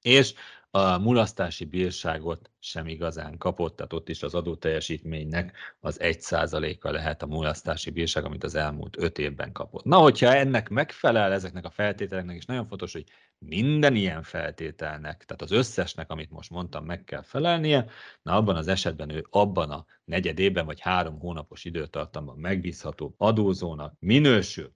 És 0.00 0.34
a 0.74 0.98
mulasztási 0.98 1.64
bírságot 1.64 2.50
sem 2.58 2.86
igazán 2.86 3.38
kapott, 3.38 3.76
tehát 3.76 3.92
ott 3.92 4.08
is 4.08 4.22
az 4.22 4.34
adóteljesítménynek 4.34 5.76
az 5.80 5.98
1%-a 6.02 6.90
lehet 6.90 7.22
a 7.22 7.26
mulasztási 7.26 7.90
bírság, 7.90 8.24
amit 8.24 8.44
az 8.44 8.54
elmúlt 8.54 8.98
5 8.98 9.18
évben 9.18 9.52
kapott. 9.52 9.84
Na, 9.84 9.98
hogyha 9.98 10.34
ennek 10.34 10.68
megfelel 10.68 11.32
ezeknek 11.32 11.64
a 11.64 11.70
feltételeknek, 11.70 12.36
és 12.36 12.44
nagyon 12.44 12.66
fontos, 12.66 12.92
hogy 12.92 13.04
minden 13.38 13.94
ilyen 13.94 14.22
feltételnek, 14.22 15.24
tehát 15.24 15.42
az 15.42 15.50
összesnek, 15.50 16.10
amit 16.10 16.30
most 16.30 16.50
mondtam, 16.50 16.84
meg 16.84 17.04
kell 17.04 17.22
felelnie, 17.22 17.86
na 18.22 18.36
abban 18.36 18.56
az 18.56 18.68
esetben 18.68 19.10
ő 19.10 19.26
abban 19.30 19.70
a 19.70 19.86
negyedében 20.04 20.66
vagy 20.66 20.80
három 20.80 21.18
hónapos 21.18 21.64
időtartamban 21.64 22.38
megbízható 22.38 23.14
adózónak 23.18 23.94
minősül. 23.98 24.72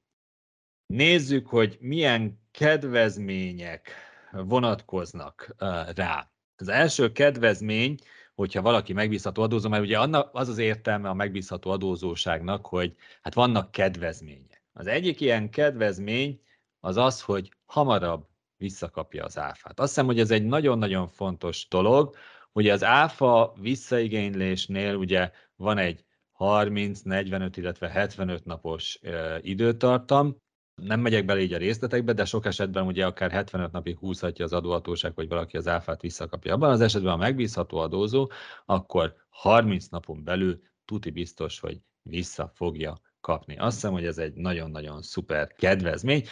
Nézzük, 0.86 1.46
hogy 1.46 1.76
milyen 1.80 2.40
kedvezmények 2.50 3.90
vonatkoznak 4.32 5.54
rá. 5.94 6.30
Az 6.56 6.68
első 6.68 7.12
kedvezmény, 7.12 7.96
hogyha 8.34 8.62
valaki 8.62 8.92
megbízható 8.92 9.42
adózó, 9.42 9.68
mert 9.68 9.82
ugye 9.82 9.98
az 10.32 10.48
az 10.48 10.58
értelme 10.58 11.08
a 11.08 11.14
megbízható 11.14 11.70
adózóságnak, 11.70 12.66
hogy 12.66 12.94
hát 13.22 13.34
vannak 13.34 13.70
kedvezmények. 13.70 14.64
Az 14.72 14.86
egyik 14.86 15.20
ilyen 15.20 15.50
kedvezmény 15.50 16.40
az 16.80 16.96
az, 16.96 17.20
hogy 17.20 17.52
hamarabb 17.66 18.28
visszakapja 18.56 19.24
az 19.24 19.38
áfát. 19.38 19.80
Azt 19.80 19.88
hiszem, 19.88 20.06
hogy 20.06 20.20
ez 20.20 20.30
egy 20.30 20.44
nagyon-nagyon 20.44 21.08
fontos 21.08 21.68
dolog, 21.68 22.16
Ugye 22.56 22.72
az 22.72 22.84
áfa 22.84 23.54
visszaigénylésnél 23.60 24.94
ugye 24.94 25.30
van 25.56 25.78
egy 25.78 26.04
30, 26.32 27.00
45, 27.00 27.56
illetve 27.56 27.88
75 27.88 28.44
napos 28.44 29.00
időtartam, 29.40 30.36
nem 30.82 31.00
megyek 31.00 31.24
bele 31.24 31.40
így 31.40 31.52
a 31.52 31.58
részletekbe, 31.58 32.12
de 32.12 32.24
sok 32.24 32.46
esetben 32.46 32.86
ugye 32.86 33.06
akár 33.06 33.30
75 33.30 33.72
napig 33.72 33.98
húzhatja 33.98 34.44
az 34.44 34.52
adóhatóság, 34.52 35.12
hogy 35.14 35.28
valaki 35.28 35.56
az 35.56 35.68
áfát 35.68 36.00
visszakapja. 36.00 36.54
Abban 36.54 36.70
az 36.70 36.80
esetben, 36.80 37.12
a 37.12 37.16
megbízható 37.16 37.78
adózó, 37.78 38.30
akkor 38.64 39.14
30 39.28 39.86
napon 39.86 40.24
belül 40.24 40.60
tuti 40.84 41.10
biztos, 41.10 41.60
hogy 41.60 41.80
vissza 42.02 42.50
fogja 42.54 43.00
kapni. 43.20 43.56
Azt 43.56 43.74
hiszem, 43.74 43.92
hogy 43.92 44.06
ez 44.06 44.18
egy 44.18 44.34
nagyon-nagyon 44.34 45.02
szuper 45.02 45.52
kedvezmény. 45.52 46.24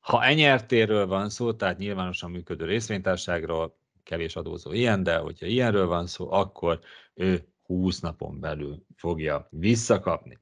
Ha 0.00 0.24
enyertéről 0.24 1.06
van 1.06 1.28
szó, 1.28 1.52
tehát 1.52 1.78
nyilvánosan 1.78 2.30
működő 2.30 2.64
részvénytárságról, 2.64 3.78
kevés 4.02 4.36
adózó 4.36 4.72
ilyen, 4.72 5.02
de 5.02 5.16
hogyha 5.16 5.46
ilyenről 5.46 5.86
van 5.86 6.06
szó, 6.06 6.32
akkor 6.32 6.80
ő 7.14 7.48
20 7.62 8.00
napon 8.00 8.40
belül 8.40 8.84
fogja 8.96 9.48
visszakapni. 9.50 10.38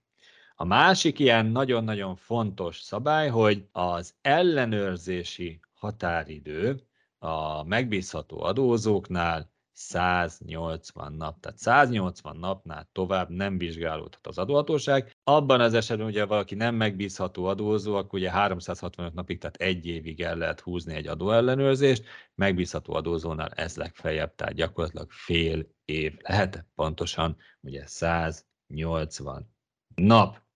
A 0.61 0.65
másik 0.65 1.19
ilyen 1.19 1.47
nagyon-nagyon 1.47 2.17
fontos 2.17 2.81
szabály, 2.81 3.29
hogy 3.29 3.69
az 3.73 4.15
ellenőrzési 4.21 5.61
határidő 5.75 6.83
a 7.19 7.65
megbízható 7.65 8.43
adózóknál 8.43 9.53
180 9.73 11.13
nap. 11.13 11.41
Tehát 11.41 11.59
180 11.59 12.37
napnál 12.37 12.89
tovább 12.93 13.29
nem 13.29 13.59
vizsgálódhat 13.59 14.27
az 14.27 14.39
adóhatóság. 14.39 15.17
Abban 15.25 15.61
az 15.61 15.75
esetben, 15.75 16.07
ugye 16.07 16.25
valaki 16.25 16.55
nem 16.55 16.75
megbízható 16.75 17.45
adózó, 17.45 17.95
akkor 17.95 18.19
ugye 18.19 18.31
365 18.31 19.15
napig, 19.15 19.39
tehát 19.39 19.57
egy 19.57 19.87
évig 19.87 20.21
el 20.21 20.37
lehet 20.37 20.61
húzni 20.61 20.95
egy 20.95 21.07
adóellenőrzést. 21.07 22.05
Megbízható 22.35 22.95
adózónál 22.95 23.49
ez 23.49 23.77
legfeljebb, 23.77 24.35
tehát 24.35 24.55
gyakorlatilag 24.55 25.11
fél 25.11 25.67
év 25.85 26.17
lehet, 26.19 26.67
pontosan 26.75 27.37
ugye 27.61 27.87
180 27.87 29.55
nap. 29.95 30.47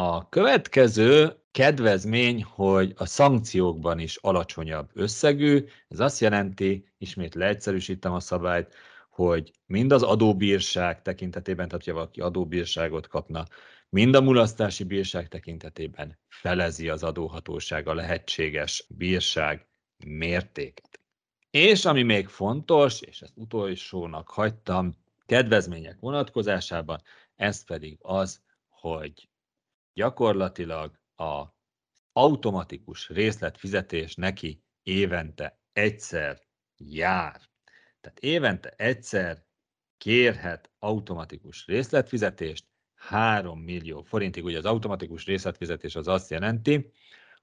A 0.00 0.28
következő 0.28 1.36
kedvezmény, 1.50 2.42
hogy 2.42 2.92
a 2.96 3.06
szankciókban 3.06 3.98
is 3.98 4.16
alacsonyabb 4.16 4.90
összegű. 4.92 5.64
Ez 5.88 6.00
azt 6.00 6.20
jelenti, 6.20 6.88
ismét 6.98 7.34
leegyszerűsítem 7.34 8.12
a 8.12 8.20
szabályt, 8.20 8.74
hogy 9.10 9.52
mind 9.66 9.92
az 9.92 10.02
adóbírság 10.02 11.02
tekintetében, 11.02 11.68
tehát 11.68 11.84
ha 11.84 11.92
valaki 11.92 12.20
adóbírságot 12.20 13.06
kapna, 13.06 13.44
mind 13.88 14.14
a 14.14 14.20
mulasztási 14.20 14.84
bírság 14.84 15.28
tekintetében 15.28 16.18
felezi 16.28 16.88
az 16.88 17.02
adóhatóság 17.02 17.88
a 17.88 17.94
lehetséges 17.94 18.86
bírság 18.88 19.66
mértéket. 20.06 21.00
És 21.50 21.84
ami 21.84 22.02
még 22.02 22.28
fontos, 22.28 23.00
és 23.00 23.20
ezt 23.22 23.36
utolsónak 23.36 24.28
hagytam, 24.28 24.94
kedvezmények 25.26 25.96
vonatkozásában, 26.00 27.02
ez 27.36 27.64
pedig 27.64 27.98
az, 28.00 28.40
hogy 28.68 29.28
gyakorlatilag 29.98 31.00
a 31.16 31.44
automatikus 32.12 33.08
részletfizetés 33.08 34.14
neki 34.14 34.62
évente 34.82 35.60
egyszer 35.72 36.40
jár. 36.76 37.40
Tehát 38.00 38.18
évente 38.20 38.74
egyszer 38.76 39.44
kérhet 39.96 40.70
automatikus 40.78 41.66
részletfizetést 41.66 42.66
3 42.94 43.60
millió 43.60 44.02
forintig. 44.02 44.44
Ugye 44.44 44.58
az 44.58 44.64
automatikus 44.64 45.24
részletfizetés 45.24 45.96
az 45.96 46.08
azt 46.08 46.30
jelenti, 46.30 46.92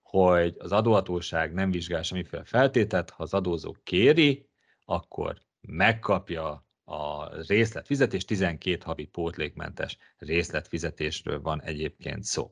hogy 0.02 0.56
az 0.58 0.72
adóhatóság 0.72 1.54
nem 1.54 1.72
vizsgál 1.72 2.04
semmiféle 2.04 2.44
feltételt, 2.44 3.10
ha 3.10 3.24
az 3.24 3.34
adózó 3.34 3.76
kéri, 3.84 4.50
akkor 4.86 5.38
megkapja 5.62 6.65
a 6.86 7.30
részletfizetés, 7.48 8.26
12 8.26 8.78
havi 8.84 9.06
pótlékmentes 9.06 9.98
részletfizetésről 10.18 11.42
van 11.42 11.62
egyébként 11.62 12.24
szó. 12.24 12.50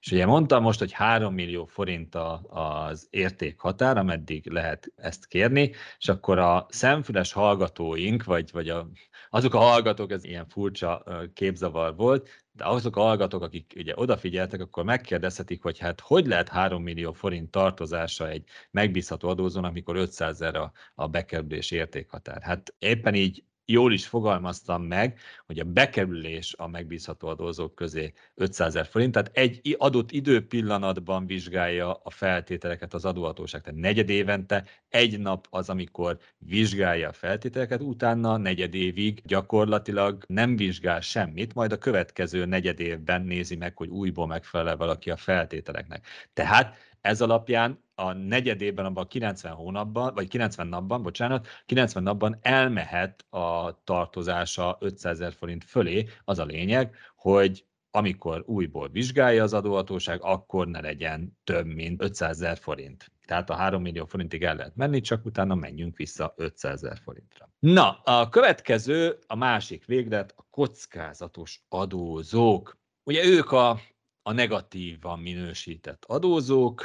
És 0.00 0.12
ugye 0.12 0.26
mondtam 0.26 0.62
most, 0.62 0.78
hogy 0.78 0.92
3 0.92 1.34
millió 1.34 1.64
forint 1.64 2.14
az 2.48 3.06
értékhatár, 3.10 3.96
ameddig 3.96 4.46
lehet 4.46 4.92
ezt 4.96 5.26
kérni, 5.26 5.72
és 5.98 6.08
akkor 6.08 6.38
a 6.38 6.66
szemfüles 6.68 7.32
hallgatóink, 7.32 8.24
vagy, 8.24 8.50
vagy 8.52 8.68
a 8.68 8.88
azok 9.30 9.54
a 9.54 9.58
hallgatók, 9.58 10.10
ez 10.10 10.24
ilyen 10.24 10.48
furcsa 10.48 11.04
képzavar 11.34 11.96
volt, 11.96 12.28
de 12.52 12.64
azok 12.64 12.96
a 12.96 13.00
hallgatók, 13.00 13.42
akik 13.42 13.72
ugye 13.76 13.92
odafigyeltek, 13.96 14.60
akkor 14.60 14.84
megkérdezhetik, 14.84 15.62
hogy 15.62 15.78
hát 15.78 16.00
hogy 16.00 16.26
lehet 16.26 16.48
3 16.48 16.82
millió 16.82 17.12
forint 17.12 17.50
tartozása 17.50 18.28
egy 18.28 18.44
megbízható 18.70 19.28
adózónak, 19.28 19.72
mikor 19.72 19.96
500 19.96 20.30
ezer 20.30 20.56
a, 20.56 20.72
a 20.94 21.06
bekerülés 21.06 21.70
értékhatár. 21.70 22.42
Hát 22.42 22.74
éppen 22.78 23.14
így 23.14 23.44
jól 23.70 23.92
is 23.92 24.06
fogalmaztam 24.06 24.82
meg, 24.82 25.18
hogy 25.46 25.58
a 25.58 25.64
bekerülés 25.64 26.54
a 26.56 26.68
megbízható 26.68 27.28
adózók 27.28 27.74
közé 27.74 28.12
500 28.34 28.66
ezer 28.66 28.86
forint, 28.86 29.12
tehát 29.12 29.30
egy 29.32 29.76
adott 29.78 30.10
időpillanatban 30.10 31.26
vizsgálja 31.26 31.92
a 32.02 32.10
feltételeket 32.10 32.94
az 32.94 33.04
adóhatóság, 33.04 33.62
tehát 33.62 33.80
negyed 33.80 34.08
évente, 34.08 34.64
egy 34.88 35.20
nap 35.20 35.46
az, 35.50 35.68
amikor 35.68 36.18
vizsgálja 36.38 37.08
a 37.08 37.12
feltételeket, 37.12 37.80
utána 37.80 38.36
negyed 38.36 38.74
évig 38.74 39.22
gyakorlatilag 39.24 40.24
nem 40.26 40.56
vizsgál 40.56 41.00
semmit, 41.00 41.54
majd 41.54 41.72
a 41.72 41.78
következő 41.78 42.44
negyed 42.44 42.80
évben 42.80 43.22
nézi 43.22 43.56
meg, 43.56 43.76
hogy 43.76 43.88
újból 43.88 44.26
megfelel 44.26 44.76
valaki 44.76 45.10
a 45.10 45.16
feltételeknek. 45.16 46.06
Tehát 46.32 46.87
ez 47.08 47.20
alapján 47.20 47.84
a 47.94 48.12
negyedében, 48.12 48.84
abban 48.84 49.04
a 49.04 49.06
90 49.06 49.52
hónapban, 49.52 50.14
vagy 50.14 50.28
90 50.28 50.66
napban, 50.66 51.02
bocsánat, 51.02 51.46
90 51.66 52.02
napban 52.02 52.38
elmehet 52.42 53.24
a 53.30 53.82
tartozása 53.84 54.76
500 54.80 55.20
ezer 55.20 55.32
forint 55.32 55.64
fölé. 55.64 56.06
Az 56.24 56.38
a 56.38 56.44
lényeg, 56.44 56.94
hogy 57.16 57.64
amikor 57.90 58.42
újból 58.46 58.88
vizsgálja 58.88 59.42
az 59.42 59.52
adóhatóság, 59.52 60.22
akkor 60.22 60.66
ne 60.66 60.80
legyen 60.80 61.38
több, 61.44 61.66
mint 61.66 62.02
500 62.02 62.30
ezer 62.30 62.58
forint. 62.58 63.12
Tehát 63.26 63.50
a 63.50 63.54
3 63.54 63.82
millió 63.82 64.04
forintig 64.04 64.42
el 64.42 64.56
lehet 64.56 64.76
menni, 64.76 65.00
csak 65.00 65.24
utána 65.24 65.54
menjünk 65.54 65.96
vissza 65.96 66.34
500 66.36 66.84
ezer 66.84 66.98
forintra. 67.04 67.50
Na, 67.58 68.00
a 68.04 68.28
következő, 68.28 69.18
a 69.26 69.36
másik 69.36 69.84
véglet, 69.84 70.34
a 70.36 70.46
kockázatos 70.50 71.62
adózók. 71.68 72.78
Ugye 73.04 73.24
ők 73.24 73.52
a, 73.52 73.80
a 74.28 74.32
negatívan 74.32 75.18
minősített 75.18 76.04
adózók, 76.06 76.84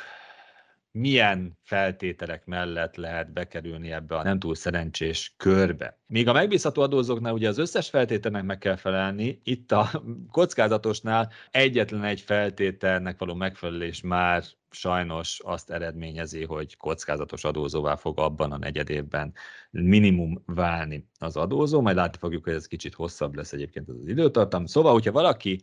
milyen 0.91 1.57
feltételek 1.61 2.45
mellett 2.45 2.95
lehet 2.95 3.33
bekerülni 3.33 3.91
ebbe 3.91 4.15
a 4.15 4.23
nem 4.23 4.39
túl 4.39 4.55
szerencsés 4.55 5.33
körbe. 5.37 5.99
Míg 6.07 6.27
a 6.27 6.33
megbízható 6.33 6.81
adózóknál 6.81 7.33
ugye 7.33 7.47
az 7.47 7.57
összes 7.57 7.89
feltételnek 7.89 8.43
meg 8.43 8.57
kell 8.57 8.75
felelni, 8.75 9.41
itt 9.43 9.71
a 9.71 10.03
kockázatosnál 10.31 11.31
egyetlen 11.51 12.03
egy 12.03 12.21
feltételnek 12.21 13.19
való 13.19 13.33
megfelelés 13.33 14.01
már 14.01 14.43
sajnos 14.69 15.39
azt 15.39 15.71
eredményezi, 15.71 16.43
hogy 16.43 16.77
kockázatos 16.77 17.43
adózóvá 17.43 17.95
fog 17.95 18.19
abban 18.19 18.51
a 18.51 18.57
negyed 18.57 18.89
évben 18.89 19.33
minimum 19.69 20.43
válni 20.45 21.09
az 21.19 21.37
adózó, 21.37 21.81
majd 21.81 21.95
látni 21.95 22.17
fogjuk, 22.19 22.43
hogy 22.43 22.53
ez 22.53 22.67
kicsit 22.67 22.93
hosszabb 22.93 23.35
lesz 23.35 23.53
egyébként 23.53 23.89
az 23.89 24.07
időtartam. 24.07 24.65
Szóval, 24.65 24.93
hogyha 24.93 25.11
valaki 25.11 25.61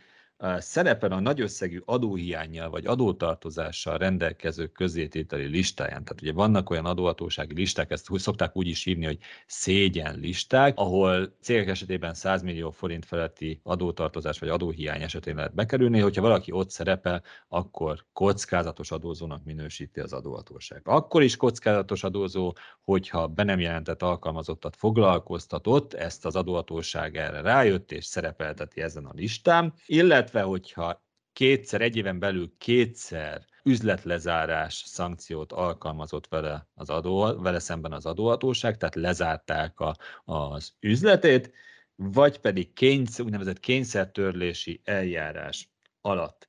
szerepel 0.59 1.13
a 1.13 1.21
nagy 1.21 1.41
összegű 1.41 1.81
adóhiányjal 1.85 2.71
vagy 2.71 2.87
adótartozással 2.87 3.99
rendelkező 3.99 4.67
közétételi 4.67 5.47
listáján. 5.47 6.05
Tehát 6.05 6.23
ugye 6.23 6.33
vannak 6.33 6.71
olyan 6.71 6.85
adóhatósági 6.85 7.55
listák, 7.55 7.91
ezt 7.91 8.09
szokták 8.15 8.57
úgy 8.57 8.67
is 8.67 8.85
hívni, 8.85 9.05
hogy 9.05 9.19
szégyen 9.47 10.19
listák, 10.19 10.79
ahol 10.79 11.37
cégek 11.41 11.69
esetében 11.69 12.15
100 12.15 12.43
millió 12.43 12.71
forint 12.71 13.05
feletti 13.05 13.61
adótartozás 13.63 14.39
vagy 14.39 14.49
adóhiány 14.49 15.03
esetén 15.03 15.35
lehet 15.35 15.55
bekerülni, 15.55 16.01
hogyha 16.01 16.23
valaki 16.23 16.53
ott 16.53 16.71
szerepel, 16.71 17.23
akkor 17.49 18.05
kockázatos 18.13 18.91
adózónak 18.91 19.45
minősíti 19.45 20.01
az 20.01 20.13
adóhatóság. 20.13 20.81
Akkor 20.85 21.23
is 21.23 21.37
kockázatos 21.37 22.05
adózó, 22.05 22.55
hogyha 22.85 23.27
be 23.27 23.43
nem 23.43 23.61
jelentett 23.61 24.03
alkalmazottat 24.03 24.77
foglalkoztatott, 24.77 25.95
ezt 25.95 26.27
az 26.27 26.37
adóhatóság 26.37 27.17
erre 27.17 27.41
rájött 27.41 27.93
és 27.93 28.05
szerepelteti 28.05 28.81
ezen 28.81 29.05
a 29.05 29.13
listán, 29.15 29.73
illetve 29.87 30.30
illetve 30.33 30.51
hogyha 30.51 31.05
kétszer, 31.33 31.81
egy 31.81 31.97
éven 31.97 32.19
belül 32.19 32.53
kétszer 32.59 33.47
üzletlezárás 33.63 34.75
szankciót 34.75 35.53
alkalmazott 35.53 36.29
vele, 36.29 36.67
az 36.75 36.91
adó, 36.91 37.41
vele 37.43 37.59
szemben 37.59 37.93
az 37.93 38.07
adóhatóság, 38.07 38.77
tehát 38.77 38.95
lezárták 38.95 39.81
a, 39.81 39.97
az 40.25 40.73
üzletét, 40.81 41.53
vagy 41.95 42.39
pedig 42.39 42.73
kényszer, 42.73 43.25
úgynevezett 43.25 43.61
kényszertörlési 43.61 44.81
eljárás 44.85 45.71
alatt 46.01 46.49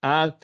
áll, 0.00 0.38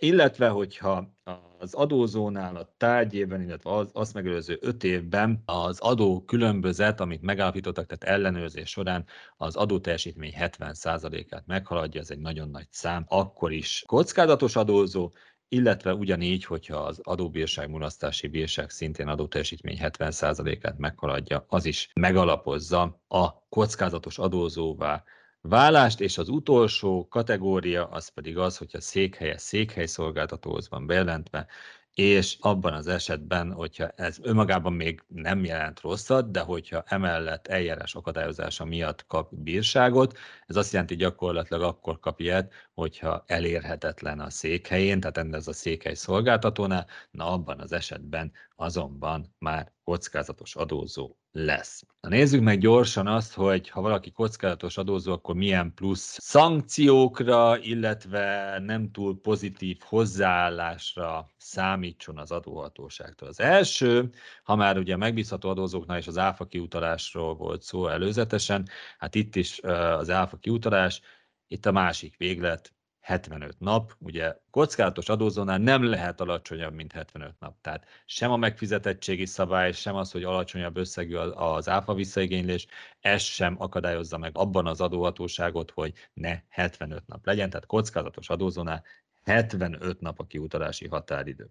illetve 0.00 0.48
hogyha 0.48 1.10
az 1.58 1.74
adózónál 1.74 2.56
a 2.56 2.74
tárgyében, 2.76 3.42
illetve 3.42 3.70
az, 3.70 3.90
azt 3.92 4.14
megelőző 4.14 4.58
öt 4.60 4.84
évben 4.84 5.42
az 5.44 5.78
adó 5.80 6.24
különbözet, 6.24 7.00
amit 7.00 7.22
megállapítottak, 7.22 7.86
tehát 7.86 8.16
ellenőrzés 8.16 8.70
során 8.70 9.04
az 9.36 9.56
adóteljesítmény 9.56 10.32
70%-át 10.38 11.46
meghaladja, 11.46 12.00
ez 12.00 12.10
egy 12.10 12.18
nagyon 12.18 12.48
nagy 12.48 12.66
szám, 12.70 13.04
akkor 13.08 13.52
is 13.52 13.84
kockázatos 13.86 14.56
adózó, 14.56 15.12
illetve 15.48 15.94
ugyanígy, 15.94 16.44
hogyha 16.44 16.76
az 16.76 17.00
adóbírság, 17.02 17.70
mulasztási 17.70 18.26
bírság 18.28 18.70
szintén 18.70 19.08
adóteljesítmény 19.08 19.78
70%-át 19.82 20.78
meghaladja, 20.78 21.44
az 21.48 21.64
is 21.64 21.90
megalapozza 21.94 23.02
a 23.08 23.48
kockázatos 23.48 24.18
adózóvá 24.18 25.04
válást, 25.40 26.00
és 26.00 26.18
az 26.18 26.28
utolsó 26.28 27.08
kategória 27.08 27.86
az 27.88 28.08
pedig 28.08 28.38
az, 28.38 28.56
hogyha 28.56 28.80
székhelye 28.80 29.38
székhelyszolgáltatóhoz 29.38 30.68
van 30.68 30.86
bejelentve, 30.86 31.46
és 31.94 32.36
abban 32.40 32.72
az 32.72 32.86
esetben, 32.86 33.52
hogyha 33.52 33.88
ez 33.88 34.18
önmagában 34.22 34.72
még 34.72 35.02
nem 35.08 35.44
jelent 35.44 35.80
rosszat, 35.80 36.30
de 36.30 36.40
hogyha 36.40 36.82
emellett 36.86 37.46
eljárás 37.46 37.94
akadályozása 37.94 38.64
miatt 38.64 39.06
kap 39.06 39.34
bírságot, 39.34 40.18
ez 40.46 40.56
azt 40.56 40.72
jelenti 40.72 40.96
gyakorlatilag 40.96 41.62
akkor 41.62 42.00
kap 42.00 42.20
ilyet, 42.20 42.52
hogyha 42.74 43.24
elérhetetlen 43.26 44.20
a 44.20 44.30
székhelyén, 44.30 45.00
tehát 45.00 45.34
ez 45.34 45.48
a 45.48 45.52
székhely 45.52 45.94
szolgáltatónál, 45.94 46.86
na 47.10 47.32
abban 47.32 47.60
az 47.60 47.72
esetben 47.72 48.32
azonban 48.60 49.34
már 49.38 49.72
kockázatos 49.84 50.56
adózó 50.56 51.16
lesz. 51.32 51.82
Na 52.00 52.08
nézzük 52.08 52.42
meg 52.42 52.58
gyorsan 52.58 53.06
azt, 53.06 53.34
hogy 53.34 53.68
ha 53.68 53.80
valaki 53.80 54.10
kockázatos 54.10 54.76
adózó, 54.76 55.12
akkor 55.12 55.34
milyen 55.34 55.74
plusz 55.74 56.18
szankciókra, 56.20 57.58
illetve 57.58 58.58
nem 58.58 58.90
túl 58.90 59.20
pozitív 59.20 59.78
hozzáállásra 59.84 61.30
számítson 61.36 62.18
az 62.18 62.30
adóhatóságtól. 62.30 63.28
Az 63.28 63.40
első, 63.40 64.10
ha 64.42 64.56
már 64.56 64.78
ugye 64.78 64.96
megbízható 64.96 65.48
adózóknál 65.48 65.98
is 65.98 66.06
az 66.06 66.18
áfa 66.18 66.46
kiutalásról 66.46 67.34
volt 67.34 67.62
szó 67.62 67.88
előzetesen, 67.88 68.68
hát 68.98 69.14
itt 69.14 69.36
is 69.36 69.60
az 69.98 70.10
áfa 70.10 70.36
kiutalás, 70.36 71.00
itt 71.46 71.66
a 71.66 71.72
másik 71.72 72.16
véglet, 72.16 72.74
75 73.00 73.58
nap, 73.58 73.96
ugye 73.98 74.36
kockázatos 74.50 75.08
adózónál 75.08 75.58
nem 75.58 75.84
lehet 75.84 76.20
alacsonyabb, 76.20 76.74
mint 76.74 76.92
75 76.92 77.34
nap. 77.38 77.56
Tehát 77.60 77.86
sem 78.04 78.30
a 78.30 78.36
megfizetettségi 78.36 79.26
szabály, 79.26 79.72
sem 79.72 79.94
az, 79.94 80.10
hogy 80.10 80.24
alacsonyabb 80.24 80.76
összegű 80.76 81.14
az 81.16 81.68
áfa 81.68 81.94
visszaigénylés, 81.94 82.66
ez 83.00 83.22
sem 83.22 83.54
akadályozza 83.58 84.18
meg 84.18 84.30
abban 84.34 84.66
az 84.66 84.80
adóhatóságot, 84.80 85.70
hogy 85.70 85.92
ne 86.12 86.40
75 86.48 87.06
nap 87.06 87.26
legyen, 87.26 87.50
tehát 87.50 87.66
kockázatos 87.66 88.28
adózónál 88.28 88.84
75 89.22 90.00
nap 90.00 90.20
a 90.20 90.26
kiutalási 90.26 90.88
határidő. 90.88 91.50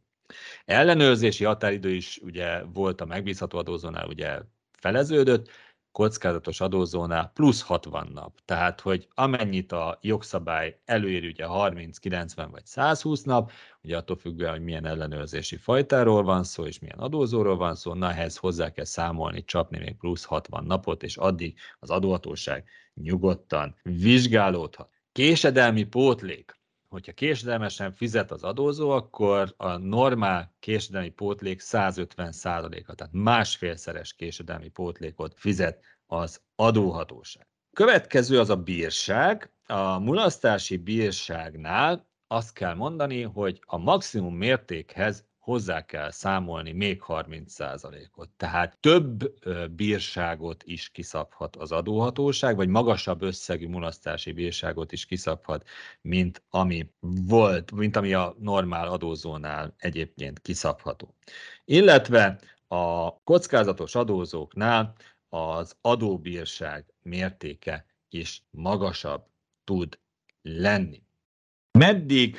Ellenőrzési 0.65 1.43
határidő 1.43 1.93
is 1.93 2.17
ugye 2.17 2.63
volt 2.63 3.01
a 3.01 3.05
megbízható 3.05 3.57
adózónál, 3.57 4.07
ugye 4.07 4.39
feleződött, 4.71 5.49
kockázatos 5.99 6.61
adózónál 6.61 7.31
plusz 7.33 7.61
60 7.61 8.09
nap. 8.13 8.39
Tehát, 8.45 8.81
hogy 8.81 9.07
amennyit 9.13 9.71
a 9.71 9.97
jogszabály 10.01 10.79
előír, 10.85 11.25
ugye 11.25 11.45
30, 11.45 11.97
90 11.97 12.51
vagy 12.51 12.65
120 12.65 13.23
nap, 13.23 13.51
ugye 13.81 13.97
attól 13.97 14.15
függően, 14.15 14.51
hogy 14.51 14.63
milyen 14.63 14.85
ellenőrzési 14.85 15.55
fajtáról 15.57 16.23
van 16.23 16.43
szó, 16.43 16.65
és 16.65 16.79
milyen 16.79 16.99
adózóról 16.99 17.57
van 17.57 17.75
szó, 17.75 17.93
na 17.93 18.11
ehhez 18.11 18.37
hozzá 18.37 18.71
kell 18.71 18.85
számolni, 18.85 19.43
csapni 19.43 19.77
még 19.79 19.97
plusz 19.97 20.23
60 20.23 20.63
napot, 20.63 21.03
és 21.03 21.17
addig 21.17 21.57
az 21.79 21.89
adóhatóság 21.89 22.63
nyugodtan 22.93 23.75
vizsgálódhat. 23.83 24.89
Késedelmi 25.11 25.83
pótlék 25.83 26.58
hogyha 26.89 27.11
késedelmesen 27.13 27.91
fizet 27.91 28.31
az 28.31 28.43
adózó, 28.43 28.89
akkor 28.89 29.53
a 29.57 29.77
normál 29.77 30.55
késedelmi 30.59 31.09
pótlék 31.09 31.59
150 31.59 32.31
a 32.31 32.93
tehát 32.93 33.13
másfélszeres 33.13 34.13
késedelmi 34.13 34.69
pótlékot 34.69 35.33
fizet 35.37 35.83
az 36.05 36.41
adóhatóság. 36.55 37.47
Következő 37.73 38.39
az 38.39 38.49
a 38.49 38.55
bírság. 38.55 39.51
A 39.65 39.99
mulasztási 39.99 40.77
bírságnál 40.77 42.07
azt 42.27 42.53
kell 42.53 42.73
mondani, 42.73 43.21
hogy 43.21 43.61
a 43.65 43.77
maximum 43.77 44.35
mértékhez 44.35 45.28
hozzá 45.49 45.85
kell 45.85 46.11
számolni 46.11 46.71
még 46.71 47.03
30%-ot. 47.07 48.29
Tehát 48.29 48.77
több 48.79 49.33
bírságot 49.71 50.63
is 50.63 50.89
kiszabhat 50.89 51.55
az 51.55 51.71
adóhatóság, 51.71 52.55
vagy 52.55 52.67
magasabb 52.67 53.21
összegű 53.21 53.67
mulasztási 53.67 54.31
bírságot 54.31 54.91
is 54.91 55.05
kiszabhat, 55.05 55.67
mint 56.01 56.43
ami 56.49 56.91
volt, 57.27 57.71
mint 57.71 57.95
ami 57.95 58.13
a 58.13 58.35
normál 58.39 58.87
adózónál 58.87 59.73
egyébként 59.77 60.39
kiszabható. 60.39 61.15
Illetve 61.65 62.39
a 62.67 63.13
kockázatos 63.23 63.95
adózóknál 63.95 64.95
az 65.29 65.75
adóbírság 65.81 66.85
mértéke 67.01 67.85
is 68.09 68.43
magasabb 68.51 69.25
tud 69.63 69.99
lenni. 70.41 71.03
Meddig 71.79 72.37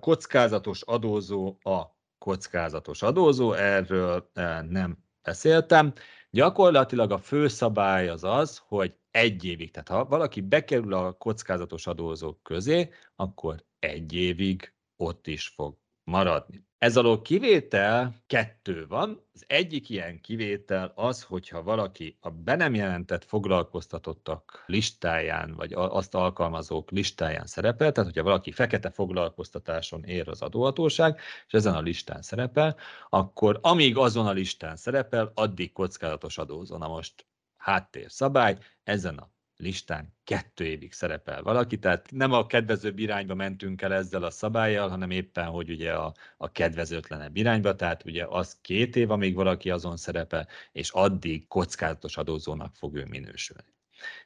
kockázatos 0.00 0.82
adózó 0.82 1.56
a 1.62 1.93
kockázatos 2.24 3.02
adózó, 3.02 3.52
erről 3.52 4.30
nem 4.68 4.98
beszéltem. 5.22 5.92
Gyakorlatilag 6.30 7.10
a 7.10 7.18
fő 7.18 7.48
szabály 7.48 8.08
az 8.08 8.24
az, 8.24 8.62
hogy 8.66 8.94
egy 9.10 9.44
évig, 9.44 9.70
tehát 9.70 9.88
ha 9.88 10.04
valaki 10.04 10.40
bekerül 10.40 10.94
a 10.94 11.12
kockázatos 11.12 11.86
adózók 11.86 12.42
közé, 12.42 12.90
akkor 13.16 13.64
egy 13.78 14.12
évig 14.12 14.74
ott 14.96 15.26
is 15.26 15.48
fog 15.48 15.76
maradni. 16.04 16.66
Ez 16.84 16.96
alól 16.96 17.22
kivétel 17.22 18.14
kettő 18.26 18.86
van. 18.86 19.26
Az 19.34 19.44
egyik 19.46 19.88
ilyen 19.88 20.20
kivétel 20.20 20.92
az, 20.94 21.22
hogyha 21.22 21.62
valaki 21.62 22.16
a 22.20 22.30
be 22.30 22.54
nem 22.54 22.74
jelentett 22.74 23.24
foglalkoztatottak 23.24 24.64
listáján, 24.66 25.54
vagy 25.54 25.72
azt 25.72 26.14
alkalmazók 26.14 26.90
listáján 26.90 27.46
szerepel, 27.46 27.92
tehát 27.92 28.10
hogyha 28.10 28.24
valaki 28.24 28.52
fekete 28.52 28.90
foglalkoztatáson 28.90 30.04
ér 30.04 30.28
az 30.28 30.42
adóhatóság, 30.42 31.20
és 31.46 31.52
ezen 31.52 31.74
a 31.74 31.80
listán 31.80 32.22
szerepel, 32.22 32.76
akkor 33.08 33.58
amíg 33.62 33.96
azon 33.96 34.26
a 34.26 34.32
listán 34.32 34.76
szerepel, 34.76 35.32
addig 35.34 35.72
kockázatos 35.72 36.38
adózó. 36.38 36.76
Na 36.76 36.88
most 36.88 37.26
háttér 37.56 38.10
szabály, 38.10 38.58
ezen 38.82 39.16
a 39.16 39.33
listán 39.56 40.14
kettő 40.24 40.64
évig 40.64 40.92
szerepel 40.92 41.42
valaki, 41.42 41.78
tehát 41.78 42.08
nem 42.10 42.32
a 42.32 42.46
kedvezőbb 42.46 42.98
irányba 42.98 43.34
mentünk 43.34 43.82
el 43.82 43.94
ezzel 43.94 44.22
a 44.22 44.30
szabályjal, 44.30 44.88
hanem 44.88 45.10
éppen, 45.10 45.46
hogy 45.46 45.70
ugye 45.70 45.92
a, 45.92 46.14
a 46.36 46.52
kedvezőtlenebb 46.52 47.36
irányba, 47.36 47.74
tehát 47.74 48.04
ugye 48.04 48.24
az 48.28 48.58
két 48.60 48.96
év, 48.96 49.10
amíg 49.10 49.34
valaki 49.34 49.70
azon 49.70 49.96
szerepel, 49.96 50.48
és 50.72 50.90
addig 50.90 51.46
kockázatos 51.46 52.16
adózónak 52.16 52.74
fog 52.74 52.94
ő 52.94 53.04
minősülni. 53.08 53.72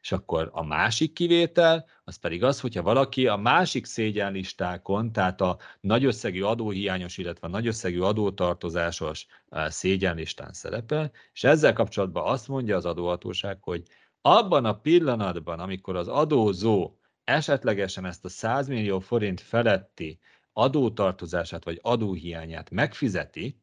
És 0.00 0.12
akkor 0.12 0.50
a 0.52 0.64
másik 0.64 1.12
kivétel, 1.12 1.86
az 2.04 2.16
pedig 2.16 2.44
az, 2.44 2.60
hogyha 2.60 2.82
valaki 2.82 3.26
a 3.26 3.36
másik 3.36 3.84
szégyenlistákon, 3.86 5.12
tehát 5.12 5.40
a 5.40 5.58
nagy 5.80 6.04
összegű 6.04 6.42
adóhiányos, 6.42 7.18
illetve 7.18 7.46
a 7.46 7.50
nagy 7.50 7.66
összegű 7.66 8.00
adótartozásos 8.00 9.26
eh, 9.48 9.70
szégyenlistán 9.70 10.52
szerepel, 10.52 11.12
és 11.32 11.44
ezzel 11.44 11.72
kapcsolatban 11.72 12.26
azt 12.26 12.48
mondja 12.48 12.76
az 12.76 12.84
adóhatóság, 12.84 13.58
hogy 13.60 13.82
abban 14.20 14.64
a 14.64 14.80
pillanatban, 14.80 15.60
amikor 15.60 15.96
az 15.96 16.08
adózó 16.08 16.98
esetlegesen 17.24 18.04
ezt 18.04 18.24
a 18.24 18.28
100 18.28 18.68
millió 18.68 18.98
forint 18.98 19.40
feletti 19.40 20.18
adótartozását 20.52 21.64
vagy 21.64 21.78
adóhiányát 21.82 22.70
megfizeti, 22.70 23.60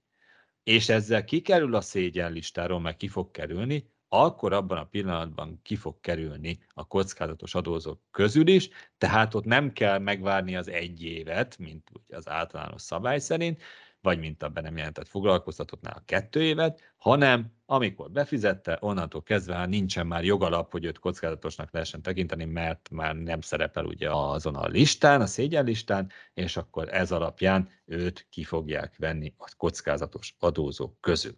és 0.64 0.90
ezzel 0.90 1.24
kikerül 1.24 1.76
a 1.76 1.82
szégyenlistáról, 1.82 2.80
meg 2.80 2.98
ki 2.98 3.08
fog 3.08 3.32
kerülni, 3.32 3.94
akkor 4.08 4.54
abban 4.54 4.78
a 4.78 4.84
pillanatban 4.84 5.60
ki 5.64 5.76
fog 5.76 6.00
kerülni 6.00 6.60
a 6.74 6.88
kockázatos 6.88 7.56
adózók 7.56 8.02
közül 8.12 8.48
is, 8.48 8.70
tehát 8.98 9.34
ott 9.34 9.46
nem 9.46 9.74
kell 9.74 10.00
megvárni 10.00 10.56
az 10.56 10.68
egy 10.68 11.04
évet, 11.04 11.58
mint 11.58 11.92
az 12.10 12.30
általános 12.30 12.82
szabály 12.82 13.20
szerint, 13.20 13.62
vagy 14.06 14.20
mint 14.20 14.44
a 14.44 14.50
be 14.50 14.62
nem 14.62 14.78
jelentett 14.78 15.08
foglalkoztatottnál 15.08 15.94
a 15.98 16.04
kettő 16.06 16.44
évet, 16.44 16.94
hanem 16.98 17.54
amikor 17.66 18.12
befizette, 18.12 18.78
onnantól 18.82 19.24
kezdve 19.24 19.66
nincsen 19.66 20.08
már 20.08 20.24
jogalap, 20.24 20.72
hogy 20.72 20.86
őt 20.86 21.00
kockázatosnak 21.00 21.72
lehessen 21.72 22.02
tekinteni, 22.02 22.46
mert 22.46 22.90
már 22.92 23.16
nem 23.16 23.42
szerepel 23.42 23.86
ugye 23.86 24.10
azon 24.12 24.56
a 24.56 24.68
listán, 24.68 25.22
a 25.22 25.26
szégyenlistán, 25.26 26.12
és 26.34 26.58
akkor 26.58 26.94
ez 26.94 27.12
alapján 27.12 27.70
őt 27.86 28.28
ki 28.30 28.44
fogják 28.44 28.96
venni 28.98 29.34
a 29.38 29.52
kockázatos 29.58 30.36
adózók 30.40 31.02
közül. 31.02 31.38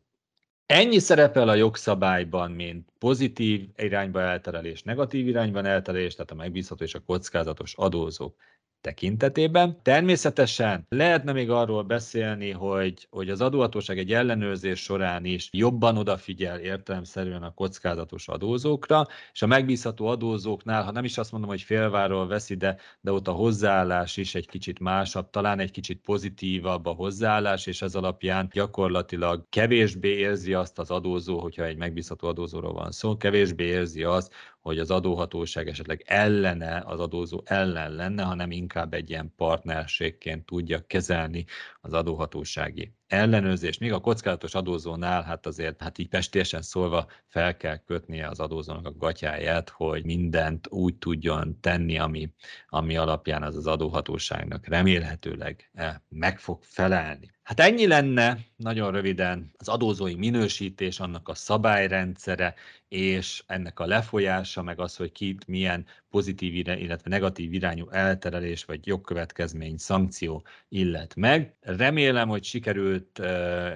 Ennyi 0.65 0.99
szerepel 0.99 1.49
a 1.49 1.55
jogszabályban, 1.55 2.51
mint 2.51 2.89
pozitív 2.97 3.69
irányba 3.77 4.21
elterelés, 4.21 4.83
negatív 4.83 5.27
irányban 5.27 5.65
elterelés, 5.65 6.13
tehát 6.15 6.31
a 6.31 6.35
megbízható 6.35 6.83
és 6.83 6.93
a 6.93 6.99
kockázatos 6.99 7.73
adózók 7.75 8.35
tekintetében. 8.81 9.81
Természetesen 9.81 10.85
lehetne 10.89 11.31
még 11.31 11.49
arról 11.49 11.83
beszélni, 11.83 12.51
hogy, 12.51 13.07
hogy 13.09 13.29
az 13.29 13.41
adóhatóság 13.41 13.97
egy 13.97 14.13
ellenőrzés 14.13 14.79
során 14.79 15.25
is 15.25 15.49
jobban 15.51 15.97
odafigyel 15.97 16.59
értelemszerűen 16.59 17.43
a 17.43 17.53
kockázatos 17.53 18.27
adózókra, 18.27 19.05
és 19.33 19.41
a 19.41 19.47
megbízható 19.47 20.05
adózóknál, 20.07 20.83
ha 20.83 20.91
nem 20.91 21.03
is 21.03 21.17
azt 21.17 21.31
mondom, 21.31 21.49
hogy 21.49 21.61
félváról 21.61 22.27
veszi, 22.27 22.55
de, 22.55 22.77
de 23.01 23.11
ott 23.11 23.27
a 23.27 23.31
hozzáállás 23.31 24.17
is 24.17 24.35
egy 24.35 24.47
kicsit 24.47 24.79
másabb, 24.79 25.29
talán 25.29 25.59
egy 25.59 25.71
kicsit 25.71 26.01
pozitívabb 26.01 26.85
a 26.85 26.91
hozzáállás, 26.91 27.65
és 27.65 27.81
ez 27.81 27.95
alapján 27.95 28.49
gyakorlatilag 28.51 29.45
kevésbé 29.49 30.17
érzi 30.17 30.53
azt 30.53 30.79
az 30.79 30.91
adózó, 30.91 31.39
hogyha 31.39 31.63
egy 31.63 31.77
megbízható 31.77 32.27
adózóról 32.27 32.73
van 32.73 32.91
szó, 32.91 33.17
kevésbé 33.17 33.65
érzi 33.65 34.03
azt, 34.03 34.33
hogy 34.67 34.79
az 34.79 34.91
adóhatóság 34.91 35.67
esetleg 35.67 36.03
ellene, 36.05 36.83
az 36.85 36.99
adózó 36.99 37.41
ellen 37.45 37.91
lenne, 37.91 38.23
hanem 38.23 38.51
inkább 38.51 38.93
egy 38.93 39.09
ilyen 39.09 39.33
partnerségként 39.35 40.45
tudja 40.45 40.85
kezelni 40.87 41.45
az 41.81 41.93
adóhatósági 41.93 42.96
ellenőrzést. 43.07 43.79
Míg 43.79 43.93
a 43.93 43.99
kockázatos 43.99 44.55
adózónál, 44.55 45.23
hát 45.23 45.45
azért, 45.45 45.81
hát 45.81 45.97
így 45.97 46.07
pestésen 46.07 46.61
szólva 46.61 47.07
fel 47.27 47.57
kell 47.57 47.77
kötnie 47.77 48.27
az 48.27 48.39
adózónak 48.39 48.85
a 48.85 48.97
gatyáját, 48.97 49.69
hogy 49.69 50.05
mindent 50.05 50.67
úgy 50.69 50.95
tudjon 50.95 51.59
tenni, 51.59 51.97
ami, 51.97 52.29
ami 52.67 52.97
alapján 52.97 53.43
az 53.43 53.55
az 53.55 53.67
adóhatóságnak 53.67 54.67
remélhetőleg 54.67 55.69
eh, 55.73 55.95
meg 56.09 56.39
fog 56.39 56.63
felelni. 56.63 57.35
Hát 57.43 57.59
ennyi 57.59 57.87
lenne 57.87 58.37
nagyon 58.55 58.91
röviden 58.91 59.51
az 59.57 59.67
adózói 59.67 60.15
minősítés, 60.15 60.99
annak 60.99 61.29
a 61.29 61.35
szabályrendszere, 61.35 62.53
és 62.87 63.43
ennek 63.45 63.79
a 63.79 63.85
lefolyása, 63.85 64.61
meg 64.61 64.79
az, 64.79 64.95
hogy 64.95 65.11
kit 65.11 65.47
milyen 65.47 65.85
pozitív, 66.17 66.55
illetve 66.55 67.09
negatív 67.09 67.53
irányú 67.53 67.89
elterelés 67.89 68.65
vagy 68.65 68.87
jogkövetkezmény, 68.87 69.77
szankció 69.77 70.45
illet 70.69 71.15
meg. 71.15 71.55
Remélem, 71.61 72.27
hogy 72.27 72.43
sikerült 72.43 73.19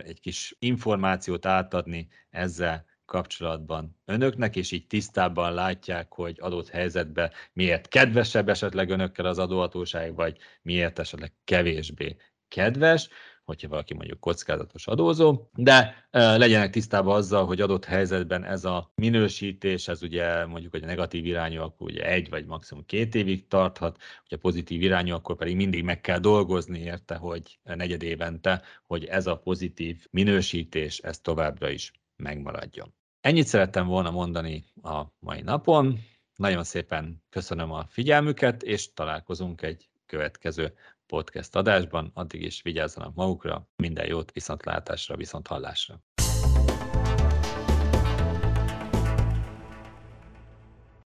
egy 0.03 0.19
kis 0.19 0.55
információt 0.59 1.45
átadni 1.45 2.07
ezzel 2.29 2.85
kapcsolatban 3.05 3.95
önöknek, 4.05 4.55
és 4.55 4.71
így 4.71 4.87
tisztában 4.87 5.53
látják, 5.53 6.13
hogy 6.13 6.37
adott 6.39 6.69
helyzetben 6.69 7.31
miért 7.53 7.87
kedvesebb 7.87 8.49
esetleg 8.49 8.89
önökkel 8.89 9.25
az 9.25 9.39
adóhatóság, 9.39 10.15
vagy 10.15 10.37
miért 10.61 10.99
esetleg 10.99 11.33
kevésbé 11.43 12.15
kedves 12.47 13.09
hogyha 13.45 13.67
valaki 13.67 13.93
mondjuk 13.93 14.19
kockázatos 14.19 14.87
adózó, 14.87 15.49
de 15.55 16.07
legyenek 16.11 16.69
tisztában 16.69 17.15
azzal, 17.15 17.45
hogy 17.45 17.61
adott 17.61 17.85
helyzetben 17.85 18.43
ez 18.43 18.65
a 18.65 18.91
minősítés, 18.95 19.87
ez 19.87 20.03
ugye 20.03 20.45
mondjuk, 20.45 20.71
hogy 20.71 20.83
a 20.83 20.85
negatív 20.85 21.25
irányú, 21.25 21.61
akkor 21.61 21.89
ugye 21.89 22.05
egy 22.05 22.29
vagy 22.29 22.45
maximum 22.45 22.85
két 22.85 23.15
évig 23.15 23.47
tarthat, 23.47 23.97
hogyha 24.21 24.37
pozitív 24.37 24.81
irányú, 24.81 25.13
akkor 25.13 25.35
pedig 25.35 25.55
mindig 25.55 25.83
meg 25.83 26.01
kell 26.01 26.19
dolgozni 26.19 26.79
érte, 26.79 27.15
hogy 27.15 27.59
negyed 27.63 28.03
évente, 28.03 28.61
hogy 28.85 29.05
ez 29.05 29.27
a 29.27 29.37
pozitív 29.37 30.07
minősítés, 30.09 30.97
ez 30.97 31.19
továbbra 31.19 31.69
is 31.69 31.91
megmaradjon. 32.15 32.93
Ennyit 33.21 33.47
szerettem 33.47 33.87
volna 33.87 34.11
mondani 34.11 34.63
a 34.81 35.03
mai 35.19 35.41
napon. 35.41 35.99
Nagyon 36.35 36.63
szépen 36.63 37.23
köszönöm 37.29 37.71
a 37.71 37.85
figyelmüket, 37.89 38.63
és 38.63 38.93
találkozunk 38.93 39.61
egy 39.61 39.89
következő 40.05 40.73
podcast 41.11 41.55
adásban. 41.55 42.11
Addig 42.13 42.41
is 42.41 42.61
vigyázzanak 42.61 43.15
magukra, 43.15 43.67
minden 43.75 44.07
jót, 44.07 44.31
viszontlátásra, 44.31 45.15
viszont 45.15 45.47
hallásra. 45.47 46.01